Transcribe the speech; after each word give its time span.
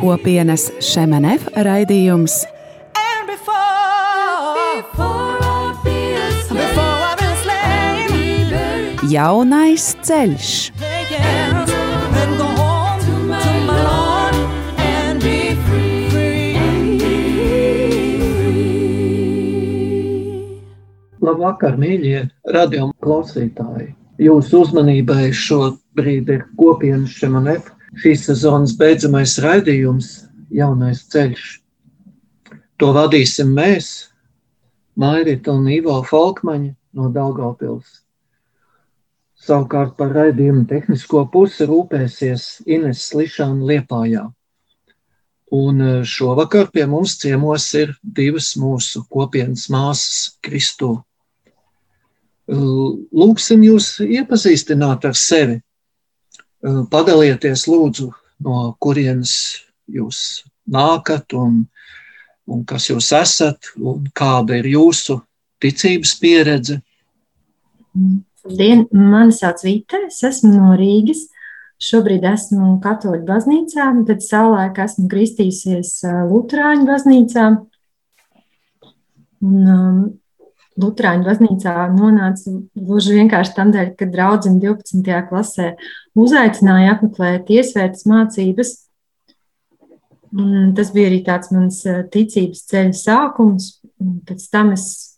Kopienas 0.00 0.70
Šemenev 0.80 1.44
raidījums 1.52 2.46
Jaunais 9.14 9.84
ceļš. 10.02 10.52
Labvakar, 21.22 21.76
mīļie 21.78 22.24
radio 22.56 22.88
klausītāji! 23.04 23.92
Jūsu 24.24 24.64
uzmanībai 24.64 25.28
šobrīd 25.30 26.32
ir 26.34 26.46
kopienas 26.58 27.14
Šemanef 27.14 27.68
šīs 28.02 28.26
sezonas 28.32 28.74
beidzamais 28.80 29.36
raidījums 29.44 30.08
Jaunais 30.54 31.04
ceļš. 31.14 31.44
To 32.82 32.90
vadīsim 32.96 33.54
mēs, 33.54 33.92
Mairita 34.98 35.54
un 35.54 35.70
Ivo 35.70 36.00
Falkmaņa 36.08 36.72
no 36.98 37.12
Daugavpils. 37.14 38.03
Savukārt 39.44 39.96
par 39.98 40.14
raidījumu 40.16 40.64
tehnisko 40.70 41.26
pusi 41.32 41.66
rūpēsies 41.68 42.64
Ines 42.66 43.02
Slišana 43.10 43.66
Liepājā. 43.70 44.24
Un 45.54 45.82
e, 45.84 45.90
šovakar 46.08 46.70
pie 46.72 46.86
mums 46.88 47.18
ciemos 47.20 47.66
ir 47.76 47.92
divas 48.02 48.54
mūsu 48.56 49.04
kopienas 49.12 49.68
māsas 49.70 50.38
Kristū 50.42 50.94
Lūksim 52.48 53.62
jūs 53.64 54.00
iepazīstināt 54.04 55.04
ar 55.08 55.16
sevi. 55.16 55.60
Padalieties 56.90 57.66
lūdzu, 57.68 58.10
no 58.44 58.74
kurienes 58.80 59.32
jūs 59.88 60.44
nākat 60.68 61.32
un, 61.36 61.64
un 62.48 62.64
kas 62.68 62.88
jūs 62.90 63.10
esat 63.16 63.72
un 63.76 64.04
kāda 64.16 64.60
ir 64.60 64.68
jūsu 64.74 65.18
ticības 65.60 66.14
pieredze. 66.20 66.80
Labdien, 68.44 68.84
mani 68.92 69.32
sauc 69.32 69.62
Vita, 69.64 70.02
es 70.04 70.20
esmu 70.26 70.50
no 70.52 70.74
Rīgas. 70.76 71.22
Šobrīd 71.80 72.24
esmu 72.28 72.74
katoļu 72.84 73.24
baznīcā, 73.26 73.86
tad 74.08 74.20
savulaik 74.24 74.76
esmu 74.84 75.06
kristījusies 75.10 75.94
Lutāņu 76.28 76.84
baznīcā. 76.88 77.46
Un, 79.44 79.70
um, 79.76 80.02
Lutāņu 80.80 81.24
baznīcā 81.24 81.74
nonāca 81.94 82.52
gluži 82.76 83.16
vienkārši 83.16 83.56
tādēļ, 83.56 83.90
ka 83.96 84.10
draudzene 84.12 84.60
12. 84.60 85.18
klasē 85.30 85.72
uzaicināja 86.18 86.98
apmeklēt 86.98 87.48
iesvētas 87.54 88.04
mācības. 88.10 88.74
Un 90.34 90.74
tas 90.76 90.90
bija 90.92 91.08
arī 91.08 91.22
tāds 91.24 91.52
mans 91.54 91.80
eh, 91.86 92.02
ticības 92.10 92.64
ceļa 92.68 92.96
sākums. 92.98 93.76
Pēc 94.26 94.48
tam 94.50 94.74
es 94.74 95.13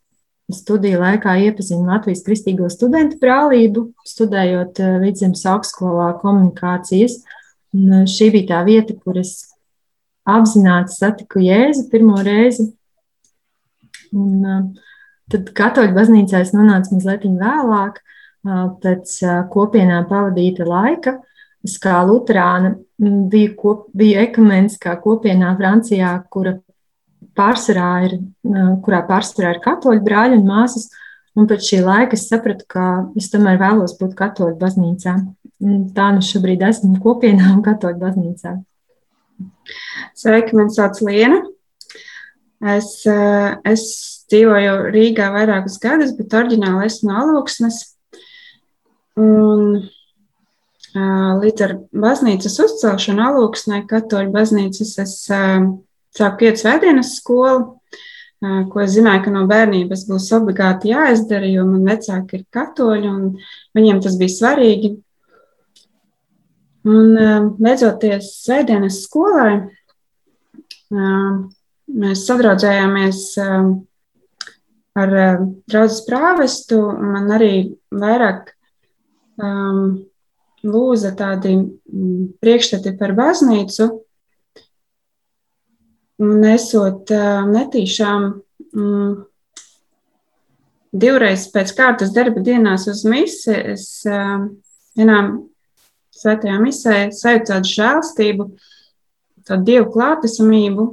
studiju 0.52 1.00
laikā 1.02 1.34
iepazinu 1.48 1.88
Latvijas 1.88 2.22
Kristīgo 2.26 2.68
studentu 2.70 3.18
brālību, 3.22 3.88
studējot 4.06 4.80
eh, 4.82 4.96
Vidzemes 5.02 5.44
augstskolā 5.50 6.12
komunikācijas. 6.22 7.20
Un 7.76 8.02
eh, 8.02 8.08
šī 8.10 8.32
bija 8.34 8.52
tā 8.54 8.64
vieta, 8.68 8.96
kur 9.02 9.18
es 9.22 9.38
apzināti 10.26 10.94
satiku 10.94 11.42
Jēzu 11.42 11.86
pirmo 11.92 12.18
reizi. 12.26 12.70
Un, 14.14 14.42
uh, 14.46 14.86
Tad 15.32 15.48
katoļu 15.58 15.94
baznīcā 15.96 16.40
es 16.44 16.52
nonācu 16.54 16.94
mazliet 16.94 17.24
vēlāk, 17.26 17.98
pēc 18.82 19.14
kopienām 19.50 20.06
pavadīta 20.06 20.66
laika. 20.68 21.16
Es 21.66 21.80
kā 21.82 21.96
luterāna 22.06 22.76
biju, 23.02 23.56
kop, 23.58 23.88
biju 23.96 24.20
ekumeniskā 24.22 24.94
kopienā 25.02 25.50
Francijā, 25.58 26.12
kura 26.30 26.54
pārsvarā 27.36 27.90
ir, 28.06 28.14
kurā 28.84 29.02
pārsvarā 29.08 29.54
ir 29.54 29.64
katoļu 29.64 30.04
brāļi 30.06 30.40
un 30.40 30.46
māsas. 30.48 30.88
Un 31.36 31.44
pēc 31.48 31.66
šī 31.68 31.82
laika 31.84 32.16
es 32.16 32.24
sapratu, 32.30 32.64
ka 32.70 32.84
es 33.18 33.28
tomēr 33.28 33.58
vēlos 33.60 33.92
būt 33.98 34.14
katoļu 34.16 34.56
baznīcā. 34.60 35.16
Tā 35.96 36.06
nu 36.16 36.24
šobrīd 36.24 36.64
esmu 36.64 36.96
kopienā 37.04 37.50
un 37.52 37.60
katoļu 37.64 38.00
baznīcā. 38.00 38.54
Sveiki, 40.16 40.56
man 40.56 40.72
sauc 40.72 41.02
Liena. 41.04 41.42
Es, 42.64 43.02
es 43.68 43.82
dzīvoju 44.32 44.88
Rīgā 44.94 45.28
vairākus 45.34 45.76
gadus, 45.82 46.14
bet 46.16 46.32
oriģināli 46.38 46.88
esmu 46.88 47.10
no 47.10 47.18
Aluksnes. 47.20 47.82
Un 49.20 49.84
līdz 51.42 51.64
ar 51.66 51.74
baznīcas 51.92 52.56
uzcelšanu 52.64 53.24
Aluksnē, 53.26 53.82
katoļu 53.90 54.32
baznīcas, 54.32 54.94
es 55.04 55.18
sāku 56.16 56.48
iet 56.48 56.60
svētdienas 56.60 57.16
skolu, 57.20 57.76
ko 58.70 58.82
es 58.82 58.92
zināju, 58.96 59.24
ka 59.24 59.32
no 59.32 59.46
bērnības 59.48 60.04
būs 60.10 60.28
obligāti 60.36 60.92
jāizdara, 60.92 61.48
jo 61.48 61.64
man 61.68 61.86
vecāki 61.88 62.40
ir 62.40 62.46
katoļi 62.52 63.10
un 63.10 63.22
viņiem 63.76 64.02
tas 64.04 64.18
bija 64.20 64.34
svarīgi. 64.34 64.92
Un 66.86 67.16
beidzoties 67.58 68.28
svētdienas 68.44 69.00
skolai, 69.08 69.56
mēs 70.92 72.26
sadraudzējāmies 72.28 73.22
ar 74.96 75.14
draugu 75.66 76.04
prāvestu. 76.06 76.80
Man 77.00 77.32
arī 77.34 77.52
vairāk 77.90 78.52
um, 79.42 80.06
lūza 80.66 81.12
tādi 81.18 81.56
priekšstati 82.42 82.94
par 83.00 83.16
baznīcu. 83.18 83.90
Un 86.22 86.44
esot 86.48 87.12
uh, 87.12 87.42
netīšām 87.50 88.28
um, 88.32 89.16
divreiz 90.96 91.44
pēc 91.52 91.74
kārtas 91.76 92.14
darba 92.14 92.40
dienās 92.40 92.86
uz 92.88 93.02
misi, 93.08 93.52
es 93.52 93.88
vienām 94.96 95.32
svētajā 96.16 96.60
misē 96.62 97.00
sajūtu 97.14 97.50
tādu 97.50 97.72
žēlstību, 97.72 98.46
tādu 99.46 99.68
dievu 99.68 99.90
klātesamību. 99.94 100.86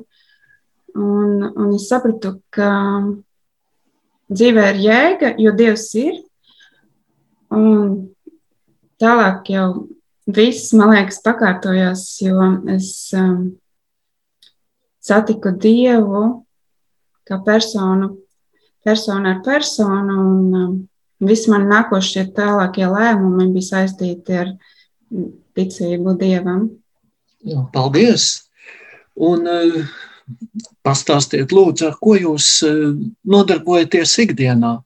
Un, 0.94 1.30
un 1.50 1.70
es 1.74 1.88
sapratu, 1.90 2.36
ka 2.54 2.70
dzīvē 4.34 4.68
ir 4.74 4.82
jēga, 4.84 5.34
jo 5.42 5.54
Dievs 5.58 5.88
ir. 5.98 6.20
Un 7.54 7.96
tālāk 9.02 9.50
jau 9.54 9.68
viss, 10.30 10.74
man 10.78 10.94
liekas, 10.94 11.22
pakārtojās, 11.26 12.06
jo 12.22 12.46
es 12.76 12.92
um, 13.18 13.56
satiku 15.04 15.54
Dievu 15.60 16.24
kā 17.28 17.40
personu, 17.46 18.10
personu 18.84 19.32
ar 19.32 19.42
personu, 19.46 20.16
un 20.20 20.56
um, 20.60 20.78
visi 21.24 21.52
mani 21.52 21.70
nākošie 21.72 22.28
tālākie 22.36 22.88
lēmumi 22.90 23.52
bija 23.56 23.70
saistīti 23.70 24.40
ar 24.40 24.56
ticību 25.56 26.18
Dievam. 26.20 26.66
Jā, 27.44 27.64
paldies! 27.76 28.32
Un, 29.20 29.48
uh, 29.48 29.94
Pastāstiet, 30.84 31.52
lūdzu, 31.52 31.90
ar 31.90 31.96
ko 32.00 32.16
jūs 32.16 32.48
eh, 32.64 32.94
nodarbojaties 33.28 34.14
ikdienā? 34.24 34.78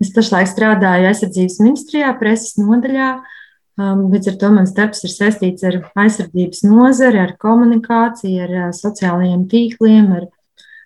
Es 0.00 0.12
pašlaik 0.16 0.48
strādāju 0.48 1.08
aizsardzības 1.08 1.56
ministrijā, 1.64 2.12
preses 2.20 2.58
nodaļā. 2.60 3.08
Um, 3.16 3.38
līdz 3.80 4.32
ar 4.32 4.36
to 4.40 4.50
mans 4.54 4.72
darbs 4.76 5.04
ir 5.06 5.12
saistīts 5.12 5.64
ar 5.66 5.78
aizsardzības 5.98 6.64
nozari, 6.66 7.20
ar 7.22 7.36
komunikāciju, 7.40 8.40
ar 8.46 8.56
uh, 8.56 8.72
sociālajiem 8.76 9.46
tīkliem, 9.50 10.10
ar, 10.18 10.26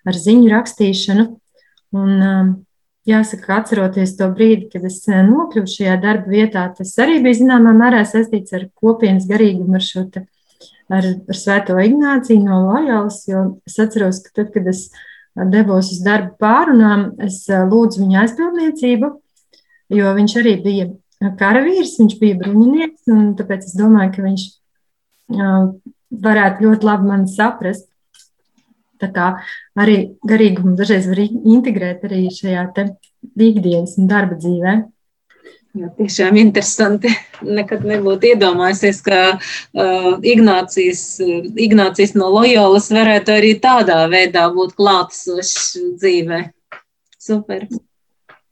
ar 0.07 0.19
ziņu 0.19 0.51
rakstīšanu. 0.53 1.25
Un, 1.95 2.13
um, 2.19 2.53
jāsaka, 3.07 3.59
atceroties 3.59 4.15
to 4.19 4.29
brīdi, 4.35 4.69
kad 4.73 4.85
es 4.87 5.01
uh, 5.09 5.21
nokļuvu 5.27 5.71
šajā 5.71 5.97
darba 6.03 6.31
vietā, 6.31 6.67
tas 6.77 6.93
arī 7.01 7.19
bija 7.25 7.41
zināmā 7.41 7.75
mērā 7.77 8.03
saistīts 8.07 8.55
ar 8.55 8.67
kopienas 8.79 9.27
garīgumu, 9.29 9.77
ar 9.79 9.85
šo 9.85 10.05
ar, 10.89 11.05
ar 11.05 11.37
Svēto 11.37 11.77
Ignāciju 11.81 12.43
no 12.45 12.61
Lojalas, 12.67 13.23
es 13.65 13.79
atceros, 13.81 14.21
ka 14.25 14.41
tad, 14.41 14.51
kad 14.53 14.67
es 14.69 14.87
devos 15.51 15.91
uz 15.91 16.03
darbu 16.05 16.35
pārunām, 16.41 17.09
es 17.25 17.43
lūdzu 17.49 18.03
viņa 18.03 18.21
aizbildniecību, 18.23 19.09
jo 19.97 20.13
viņš 20.19 20.37
arī 20.41 20.53
bija 20.63 20.91
karavīrs, 21.39 21.97
viņš 22.01 22.15
bija 22.21 22.37
bruņinieks, 22.39 23.09
un 23.13 23.33
tāpēc 23.39 23.67
es 23.67 23.75
domāju, 23.77 24.13
ka 24.15 24.25
viņš 24.25 24.47
varētu 26.25 26.65
ļoti 26.65 26.89
labi 26.89 27.11
mani 27.11 27.31
saprast. 27.31 27.87
Tā 29.01 29.09
kā 29.11 29.31
arī 29.79 29.95
garīgumu 30.27 30.75
dažreiz 30.79 31.07
var 31.11 31.19
integrēt 31.25 32.05
arī 32.07 32.27
šajā 32.31 32.67
ikdienas 33.35 33.97
un 33.99 34.07
darba 34.07 34.37
dzīvē. 34.39 34.75
Jā, 35.75 35.89
tiešām 35.97 36.37
interesanti. 36.39 37.09
Nekad 37.43 37.83
nebūtu 37.83 38.29
iedomājies, 38.29 39.01
ka 39.03 39.17
uh, 39.35 40.05
Ignācijas, 40.23 41.01
Ignācijas 41.59 42.15
no 42.15 42.29
Loyolas 42.31 42.87
varētu 42.95 43.35
arī 43.35 43.51
tādā 43.59 44.05
veidā 44.11 44.45
būt 44.55 44.77
klātesošs 44.79 45.75
dzīvē. 45.99 46.39
Super. 47.19 47.67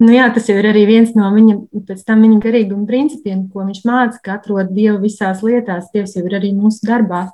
Nu 0.04 0.12
jā, 0.12 0.26
tas 0.36 0.50
jau 0.50 0.58
ir 0.60 0.68
arī 0.68 0.84
viens 0.90 1.14
no 1.16 1.30
viņa, 1.32 1.54
viņa 1.72 2.40
garīguma 2.44 2.84
principiem, 2.90 3.46
ko 3.52 3.64
viņš 3.64 3.84
māca, 3.88 4.20
ka 4.24 4.36
atrod 4.36 4.74
Dievu 4.76 5.00
visās 5.06 5.44
lietās. 5.46 5.92
Dievs 5.94 6.18
jau 6.18 6.26
ir 6.28 6.36
arī 6.40 6.52
mūsu 6.58 6.84
darbā. 6.90 7.30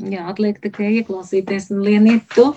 Jā, 0.00 0.28
atliek 0.30 0.60
tikai 0.62 0.92
ieklausīties 1.00 1.72
un 1.74 1.82
lieniet 1.84 2.28
to. 2.36 2.52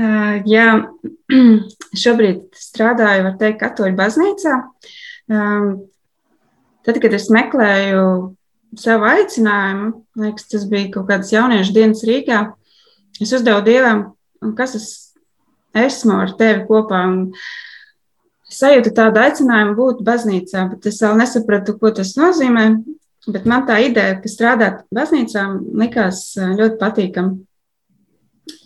Uh, 0.00 0.40
jā, 0.48 0.86
šobrīd 2.02 2.48
strādāju, 2.56 3.26
var 3.28 3.36
teikt, 3.42 3.60
katoļu 3.60 3.98
baznīcā. 3.98 4.56
Um, 5.30 5.68
tad, 6.86 7.02
kad 7.02 7.12
es 7.18 7.28
meklēju 7.34 8.06
savu 8.80 9.10
aicinājumu, 9.10 9.92
liekas, 10.22 10.48
tas 10.48 10.64
bija 10.70 10.88
kaut 10.96 11.10
kādas 11.10 11.34
jauniešu 11.34 11.76
dienas 11.76 12.02
Rīgā, 12.08 12.40
es 13.20 13.36
uzdevu 13.36 13.60
Dievam, 13.66 14.04
kas 14.56 14.78
es 14.78 14.88
esmu 14.88 15.09
ar 15.74 16.32
tevi 16.38 16.64
kopā. 16.68 17.02
Sajūtu 18.50 18.90
tādu 18.96 19.20
aicinājumu 19.22 19.76
būt 19.78 20.00
baznīcā, 20.06 20.64
bet 20.72 20.88
es 20.90 20.98
vēl 21.02 21.20
nesapratu, 21.20 21.76
ko 21.78 21.92
tas 21.94 22.16
nozīmē. 22.18 22.64
Bet 23.30 23.44
man 23.46 23.66
tā 23.68 23.76
ideja, 23.84 24.16
ka 24.18 24.30
strādāt 24.32 24.80
baznīcā, 24.94 25.44
likās 25.78 26.32
ļoti 26.38 26.78
patīkama. 26.80 27.36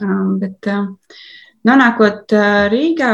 Um, 0.01 0.39
bet, 0.41 0.57
uh, 0.71 0.87
nonākot 1.69 2.33
uh, 2.33 2.65
Rīgā, 2.73 3.11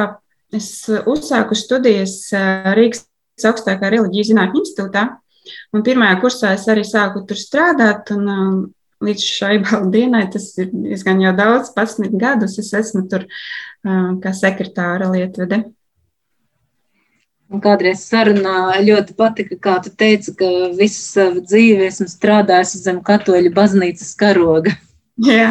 es 0.55 0.71
uzsāku 0.87 1.57
studijas 1.59 2.29
Rīgas 2.77 3.03
augstākā 3.49 3.91
reliģijas 3.91 4.31
zinātņu 4.31 4.63
institūtā. 4.63 5.07
Un 5.75 5.85
pirmajā 5.87 6.19
kursā 6.23 6.53
es 6.55 6.67
arī 6.71 6.85
sāku 6.87 7.25
tur 7.27 7.41
strādāt. 7.41 8.13
Un, 8.15 8.29
um, 8.29 8.61
līdz 9.05 9.25
šai 9.25 9.55
dienai 9.95 10.27
tas 10.33 10.51
ir 10.61 10.71
diezgan 10.75 11.23
jau 11.25 11.35
daudz, 11.37 11.73
11 11.77 12.17
gadus. 12.21 12.59
Es 12.61 12.73
esmu 12.77 13.07
tur 13.11 13.27
kā 13.85 14.33
sekretāra 14.37 15.11
lietvede. 15.13 15.65
Un 17.51 17.63
kādreiz 17.63 18.05
sarunā 18.07 18.79
ļoti 18.87 19.17
patika, 19.19 19.57
kā 19.59 19.79
tu 19.83 19.91
teici, 19.91 20.37
ka 20.39 20.47
visu 20.79 21.01
savu 21.03 21.43
dzīvi 21.43 21.89
esmu 21.89 22.07
strādājis 22.13 22.77
zem 22.85 23.01
katoļu 23.03 23.51
baznīcas 23.57 24.13
karoga. 24.21 24.77
Jā, 25.31 25.49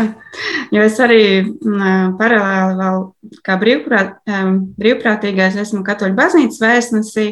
jo 0.74 0.86
es 0.86 0.96
arī 1.04 1.24
mm, 1.44 2.16
paralēli 2.18 2.78
vēl 2.80 3.04
kā 3.46 3.58
brīvprāt, 3.62 4.16
brīvprātīgais 4.80 5.60
esmu 5.62 5.84
katoļu 5.86 6.16
baznīcas 6.18 6.64
vēstnesī 6.64 7.28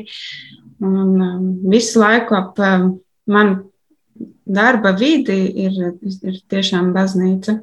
un 0.84 1.16
visu 1.72 2.04
laiku 2.04 2.38
ap 2.38 2.60
manu 3.26 3.72
darba 4.46 4.92
vidi 5.00 5.40
ir, 5.66 5.80
ir 6.04 6.38
tiešām 6.52 6.92
baznīca. 6.96 7.62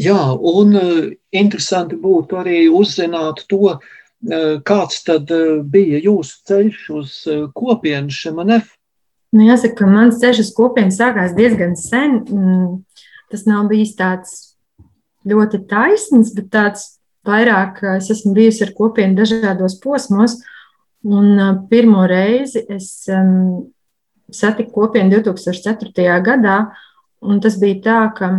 Jā, 0.00 0.20
un 0.32 0.76
interesanti 1.32 1.98
būtu 2.00 2.38
arī 2.40 2.62
uzzināt 2.72 3.44
to, 3.50 3.76
kāds 4.64 5.02
tad 5.04 5.32
bija 5.68 5.98
jūsu 6.00 6.38
ceļš 6.48 6.78
uz 6.96 7.16
kopienu 7.56 8.14
Šemanef. 8.14 8.70
Nu, 9.32 9.46
jāsaka, 9.48 9.82
ka 9.82 9.88
mans 9.88 10.20
ceļš 10.20 10.40
uz 10.44 10.50
kopienu 10.56 10.94
sākās 10.94 11.34
diezgan 11.36 11.76
sen. 11.76 12.18
Mm, 12.28 12.80
tas 13.32 13.44
nav 13.48 13.68
bijis 13.70 13.94
tāds 13.98 14.34
ļoti 15.28 15.62
taisns, 15.70 16.32
bet 16.36 16.50
tāds 16.52 16.88
vairāk 17.26 17.80
es 17.96 18.10
esmu 18.12 18.34
bijusi 18.36 18.66
ar 18.66 18.74
kopienu 18.76 19.20
dažādos 19.22 19.78
posmos. 19.82 20.38
Un 21.02 21.64
pirmo 21.70 22.04
reizi 22.06 22.62
es 22.70 23.08
um, 23.10 23.72
satiku 24.30 24.84
kopienu 24.84 25.18
2004. 25.18 26.20
gadā, 26.22 26.58
un 27.24 27.40
tas 27.42 27.56
bija 27.58 27.80
tā, 27.82 28.00
ka 28.14 28.30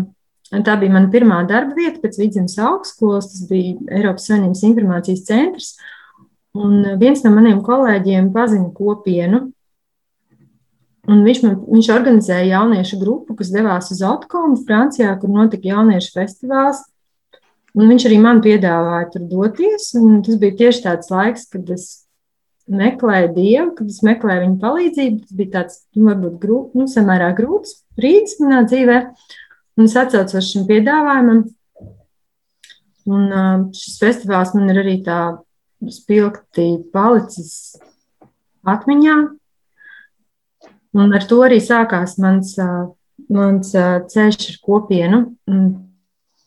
tā 0.62 0.76
bija 0.78 0.94
mana 0.94 1.10
pirmā 1.10 1.40
darba 1.50 1.74
vieta 1.80 1.98
pēc 2.04 2.20
vidzemes 2.22 2.60
augstskolas, 2.62 3.32
tas 3.32 3.48
bija 3.50 3.74
Eiropas 3.90 4.30
Savienības 4.30 4.64
informācijas 4.70 5.26
centrs. 5.26 5.74
Un 6.54 6.84
viens 7.02 7.24
no 7.26 7.32
maniem 7.34 7.64
kolēģiem 7.66 8.30
pazina 8.36 8.70
kopienu, 8.78 9.48
Un 11.04 11.26
viņš, 11.26 11.40
man, 11.44 11.56
viņš 11.68 11.90
organizēja 11.92 12.62
jauniešu 12.62 12.98
grupu, 13.02 13.36
kas 13.36 13.52
devās 13.52 13.90
uz 13.92 14.00
Otkomu, 14.08 14.56
Francijā, 14.64 15.12
kur 15.20 15.34
notika 15.34 15.74
jauniešu 15.74 16.14
festivāls. 16.16 16.80
Un 17.74 17.90
viņš 17.90 18.06
arī 18.08 18.20
man 18.24 18.40
piedāvāja 18.46 19.10
tur 19.12 19.26
doties. 19.28 19.90
Tas 19.92 20.40
bija 20.40 20.56
tieši 20.62 20.84
tāds 20.86 21.12
laiks, 21.12 21.50
kad 21.52 21.68
es 21.76 21.88
meklēju 22.72 23.34
dievu, 23.36 23.70
kad 23.76 23.92
es 23.92 24.00
meklēju 24.06 24.46
viņa 24.46 24.60
palīdzību. 24.62 25.20
Tas 25.26 25.38
bija 25.42 25.54
tāds, 25.58 25.82
nu, 25.98 26.06
varbūt, 26.08 26.38
grūti, 26.46 26.80
nu, 26.80 26.88
samērā 26.88 27.34
grūts 27.36 27.82
brīdis 28.00 28.40
manā 28.40 28.64
dzīvē. 28.70 29.00
Un 29.74 29.88
es 29.90 29.96
atcaucos 29.98 30.52
šim 30.52 30.68
piedāvājumam. 30.70 31.46
Un 33.10 33.24
šis 33.76 33.98
festivāls 34.00 34.54
man 34.56 34.70
ir 34.72 34.80
arī 34.84 35.00
tā 35.06 35.20
spilgti 35.92 36.68
palicis 36.94 37.74
atmiņā. 38.70 39.16
Un 40.94 41.18
ar 41.18 41.26
to 41.26 41.40
arī 41.44 41.58
sākās 41.64 42.20
mans, 42.22 42.54
mans 43.34 43.74
ceļš 44.14 44.50
ar 44.52 44.60
kopienu. 44.64 45.24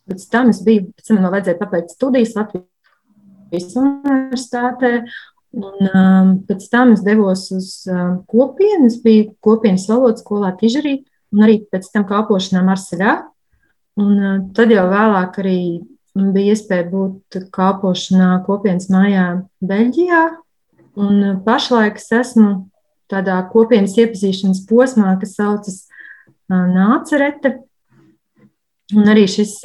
Pēc 0.06 0.28
tam 0.30 0.52
es 0.52 0.62
biju, 0.62 0.92
pēc 0.94 1.10
tam 1.10 1.18
man 1.18 1.34
vajadzēja 1.34 1.58
pabeigt 1.58 1.96
studijas 1.96 2.36
Latvijas 2.38 3.74
universitātē. 3.82 4.92
Un, 5.56 5.88
um, 5.88 6.32
pēc 6.46 6.66
tam 6.70 6.92
es 6.94 7.02
devos 7.02 7.48
uz 7.56 7.68
uh, 7.90 8.20
kopienu. 8.30 8.86
Es 8.86 9.00
biju 9.02 9.32
kopienas 9.42 9.88
valodas 9.90 10.22
skolā 10.22 10.52
Tižerī 10.60 11.00
un 11.34 11.44
arī 11.46 11.58
pēc 11.72 11.88
tam 11.92 12.06
kalpošanā 12.08 12.62
Marseļā. 12.66 13.16
Un, 14.02 14.14
uh, 14.20 14.38
tad 14.56 14.72
jau 14.74 14.86
vēlāk 14.92 15.40
arī 15.42 15.60
bija 16.16 16.54
iespēja 16.54 16.86
būt 16.92 17.40
kalpošanā 17.54 18.30
kopienas 18.46 18.90
mājā 18.92 19.26
Beļģijā. 19.64 20.22
Un 21.02 21.20
uh, 21.22 21.36
pašlaik 21.44 22.00
es 22.00 22.10
esmu 22.14 22.50
tādā 23.10 23.38
kopienas 23.52 23.96
iepazīšanas 23.98 24.64
posmā, 24.68 25.14
kas 25.20 25.36
saucas 25.38 25.84
Nācerete. 26.46 27.56
Un 28.94 29.08
arī 29.10 29.24
šis, 29.26 29.56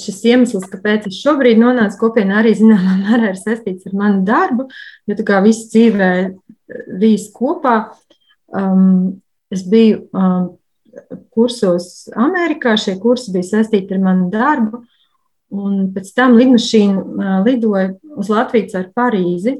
šis 0.00 0.20
iemesls, 0.30 0.64
kāpēc 0.72 1.10
es 1.10 1.18
šobrīd 1.20 1.60
nonācu 1.60 2.00
kopienā, 2.00 2.40
arī 2.40 2.54
zināmā 2.56 2.94
mērā 3.04 3.34
ir 3.34 3.40
saistīts 3.40 3.88
ar 3.90 3.96
manu 4.00 4.24
darbu, 4.28 4.68
jo 5.08 5.18
tā 5.18 5.26
kā 5.28 5.42
viss 5.44 5.68
dzīvē 5.72 6.12
vīs 7.00 7.28
kopā. 7.34 7.76
Um, 8.48 9.20
es 9.50 9.64
biju 9.68 10.04
um, 10.12 10.48
kursos 11.34 12.08
Amerikā, 12.16 12.74
šie 12.80 12.96
kursi 13.00 13.32
bija 13.34 13.46
saistīti 13.52 13.96
ar 13.96 14.02
manu 14.02 14.28
darbu, 14.32 14.82
un 15.54 15.88
pēc 15.94 16.12
tam 16.16 16.36
lidmašīna 16.38 16.98
uh, 16.98 17.32
lidoja 17.46 17.94
uz 18.18 18.30
Latviju 18.32 18.70
ar 18.78 18.92
Parīzi. 18.96 19.58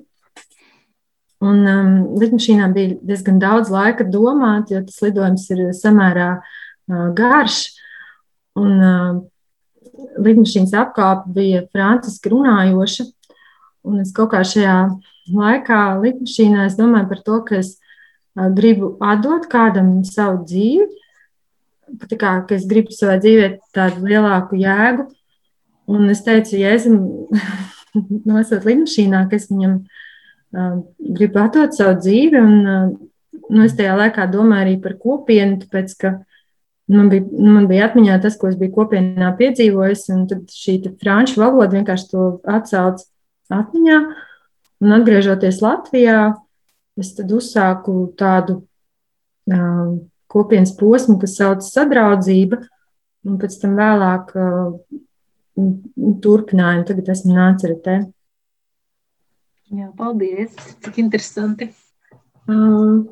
Un 1.39 1.63
um, 1.71 1.91
lidmašīnām 2.19 2.73
bija 2.75 2.97
diezgan 3.07 3.39
daudz 3.39 3.71
laika 3.71 4.05
domāt, 4.05 4.73
jo 4.75 4.83
tas 4.85 4.99
lidojums 5.05 5.45
ir 5.55 5.69
samērā 5.79 6.31
uh, 6.41 7.05
garš. 7.17 7.61
Un 8.59 8.73
uh, 8.83 9.21
lidmašīnas 10.19 10.75
apkāpe 10.81 11.31
bija 11.37 11.63
franciski 11.71 12.35
runājoša. 12.35 13.07
Un 13.87 14.03
es 14.03 14.11
kaut 14.13 14.33
kā 14.35 14.43
šajā 14.45 14.81
laikā 15.31 15.83
lidmašīnā 16.03 16.67
domāju 16.77 17.13
par 17.13 17.23
to, 17.23 17.39
ka 17.47 17.61
es 17.63 17.77
uh, 17.77 17.88
gribu 18.57 18.97
atdot 19.03 19.49
kādam 19.51 19.99
savu 20.07 20.45
dzīvi. 20.47 20.89
Tā 22.09 22.19
kā 22.21 22.33
es 22.55 22.67
gribu 22.69 22.93
savā 22.93 23.17
dzīvē 23.23 23.55
tādu 23.75 24.05
lielāku 24.09 24.59
jēgu. 24.61 25.09
Un 25.89 26.11
es 26.13 26.21
teicu, 26.25 26.59
esmu 26.61 27.29
nosot 28.29 28.67
lidmašīnā, 28.69 29.25
ka 29.31 29.39
es 29.41 29.49
viņam 29.49 29.79
viņam 29.79 30.83
gribu 30.99 31.43
atdot 31.43 31.77
savu 31.77 31.99
dzīvi. 32.01 32.41
Un, 32.41 32.97
nu, 33.49 33.65
es 33.65 33.77
tajā 33.77 33.97
laikā 33.97 34.29
domāju 34.31 34.67
arī 34.67 34.77
par 34.83 34.97
kopienu, 35.01 35.61
tāpēc 35.63 35.95
ka 36.01 36.15
man 36.89 37.11
bija, 37.13 37.25
man 37.29 37.69
bija 37.69 37.89
atmiņā 37.89 38.19
tas, 38.23 38.37
ko 38.37 38.51
es 38.51 38.57
biju 38.61 38.75
kopienā 38.77 39.33
piedzīvojis, 39.39 40.09
un 40.15 40.27
tad 40.31 40.49
šī 40.53 40.81
franču 41.01 41.41
valoda 41.43 41.77
vienkārši 41.77 42.11
to 42.13 42.29
atcauc 42.49 43.05
atmiņā. 43.53 44.01
Un 44.79 44.95
atgriežoties 44.95 45.59
Latvijā, 45.65 46.37
es 46.99 47.13
tad 47.17 47.33
uzsāku 47.35 47.97
tādu 48.19 48.61
uh, 49.53 49.99
kopienas 50.29 50.75
posmu, 50.77 51.19
kas 51.23 51.37
saucas 51.39 51.73
sadraudzība, 51.75 52.61
un 53.29 53.39
pēc 53.41 53.59
tam 53.63 53.77
vēlāk 53.79 54.33
uh, 54.37 54.79
turpinājumu. 56.25 56.87
Tagad 56.89 57.13
esmu 57.15 57.37
nāceretē. 57.37 57.99
Jā, 59.69 59.91
paldies. 59.99 60.55
Cik 60.85 61.01
interesanti. 61.03 61.69
Um, 62.49 63.03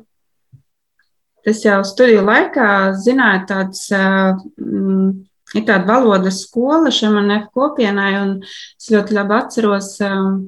es 1.45 1.61
jau 1.65 1.79
studiju 1.85 2.23
laikā 2.25 2.69
zināju, 2.97 3.43
tāds, 3.51 3.83
um, 3.93 5.11
ir 5.53 5.65
tāda 5.67 5.85
valodas 5.85 6.41
skola 6.47 6.89
šiem 6.93 7.19
NF 7.21 7.51
kopienai, 7.53 8.13
un 8.23 8.33
es 8.41 8.89
ļoti 8.93 9.19
labi 9.19 9.37
atceros, 9.37 9.91
um, 10.07 10.39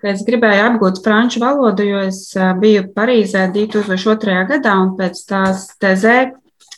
ka 0.00 0.12
es 0.14 0.24
gribēju 0.26 0.66
apgūt 0.66 1.02
franču 1.04 1.42
valodu, 1.42 1.84
jo 1.84 1.98
es 2.08 2.32
biju 2.60 2.88
Parīzē 2.96 3.46
2002. 3.52 4.46
gadā, 4.48 4.74
un 4.80 4.94
pēc 4.98 5.20
tās 5.28 5.66
TZ 5.76 6.32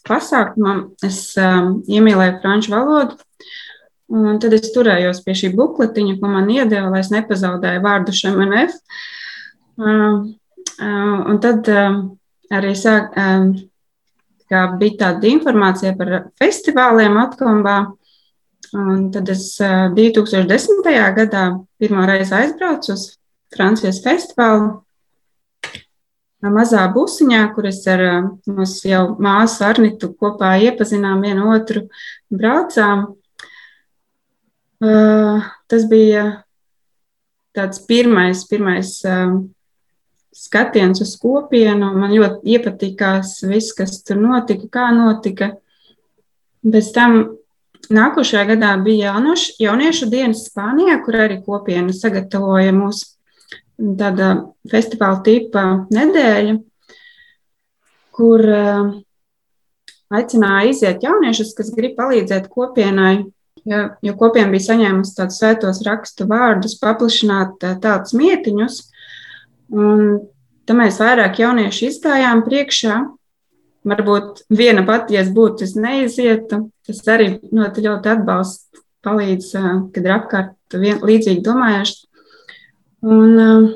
pasākuma 0.07 0.91
es 1.07 1.37
iemīlēju 1.39 2.41
franču 2.43 2.75
valodu. 2.75 3.19
Un 4.13 4.37
tad 4.43 4.53
es 4.53 4.73
turējos 4.75 5.23
pie 5.25 5.33
šī 5.39 5.53
bukletiņa, 5.57 6.19
ko 6.21 6.29
man 6.29 6.51
iedeva, 6.53 6.91
lai 6.93 7.01
es 7.01 7.09
nepazaudēju 7.15 7.81
vārdu 7.85 8.13
šemenef. 8.13 8.75
Un 9.79 11.39
tad 11.41 11.71
arī 12.53 12.75
sāk, 12.77 13.15
bija 14.83 14.99
tāda 15.01 15.31
informācija 15.31 15.95
par 15.97 16.09
festivāliem 16.43 17.17
Atkombā. 17.23 17.79
Un 18.77 19.11
tad 19.15 19.29
es 19.33 19.47
2010. 19.61 20.85
gadā 21.17 21.45
pirmo 21.83 22.07
reizi 22.07 22.37
aizbraucu 22.39 22.95
uz 22.95 23.09
Francijas 23.51 23.99
festivālu. 24.05 24.77
Mazā 26.43 26.83
busiņā, 26.95 27.41
kur 27.55 27.67
es 27.71 27.81
ar 27.91 28.01
mūsu 28.51 28.89
jau 28.91 29.03
māsu 29.23 29.63
Arnitu 29.67 30.13
kopā 30.19 30.57
iepazinām 30.63 31.23
vienu 31.23 31.51
otru, 31.55 31.85
braucām. 32.31 33.05
Tas 34.83 35.87
bija 35.91 36.25
tāds 37.55 37.83
pirmais, 37.87 38.43
pirmais 38.51 38.97
skatiens 40.35 41.03
uz 41.05 41.15
kopienu. 41.23 41.93
Man 41.95 42.15
ļoti 42.15 42.57
iepatikās 42.57 43.37
viss, 43.47 43.75
kas 43.79 44.01
tur 44.07 44.19
notika, 44.23 44.71
kā 44.71 44.89
notika. 44.97 45.53
Pēc 46.63 46.91
tam 46.95 47.23
Nākošajā 47.91 48.45
gadā 48.53 48.77
bija 48.85 49.11
jaunoš, 49.11 49.49
jauniešu 49.61 50.07
dienas 50.13 50.45
Spānijā, 50.47 51.01
kur 51.03 51.19
arī 51.25 51.41
kopiena 51.43 51.95
sagatavoja 51.97 52.75
mūsu 52.77 53.09
tāda 53.99 54.29
festivāla 54.71 55.23
tipa 55.27 55.65
nedēļa, 55.91 56.57
kur 58.15 58.45
uh, 58.47 58.93
aicināja 60.15 60.71
iziet 60.71 61.07
jauniešus, 61.07 61.55
kas 61.59 61.73
grib 61.75 61.97
palīdzēt 61.99 62.47
kopienai, 62.53 63.25
jo, 63.67 63.83
jo 64.05 64.15
kopiena 64.21 64.53
bija 64.53 64.69
saņēmusi 64.69 65.17
tādus 65.19 65.41
svētos 65.43 65.83
rakstu 65.89 66.29
vārdus, 66.31 66.79
paplašināt 66.83 67.67
uh, 67.67 67.75
tādus 67.83 68.15
mietiņus. 68.19 68.79
Un 69.73 70.21
tam 70.69 70.83
mēs 70.85 71.01
vairāk 71.03 71.41
jaunieši 71.43 71.89
izgājām 71.89 72.45
priekšā 72.47 73.01
varbūt 73.89 74.45
viena 74.53 74.85
pati, 74.87 75.17
ja 75.17 75.23
es 75.25 75.31
būtu, 75.35 75.67
es 75.67 75.75
neizietu. 75.79 76.67
Tas 76.87 77.03
arī 77.11 77.37
ļoti, 77.51 77.85
ļoti 77.87 78.13
atbalsta, 78.13 78.83
palīdz, 79.03 79.53
kad 79.95 80.05
ir 80.07 80.15
apkārt 80.15 80.79
vien, 80.79 81.01
līdzīgi 81.03 81.43
domājuši. 81.47 81.99
Un 83.03 83.73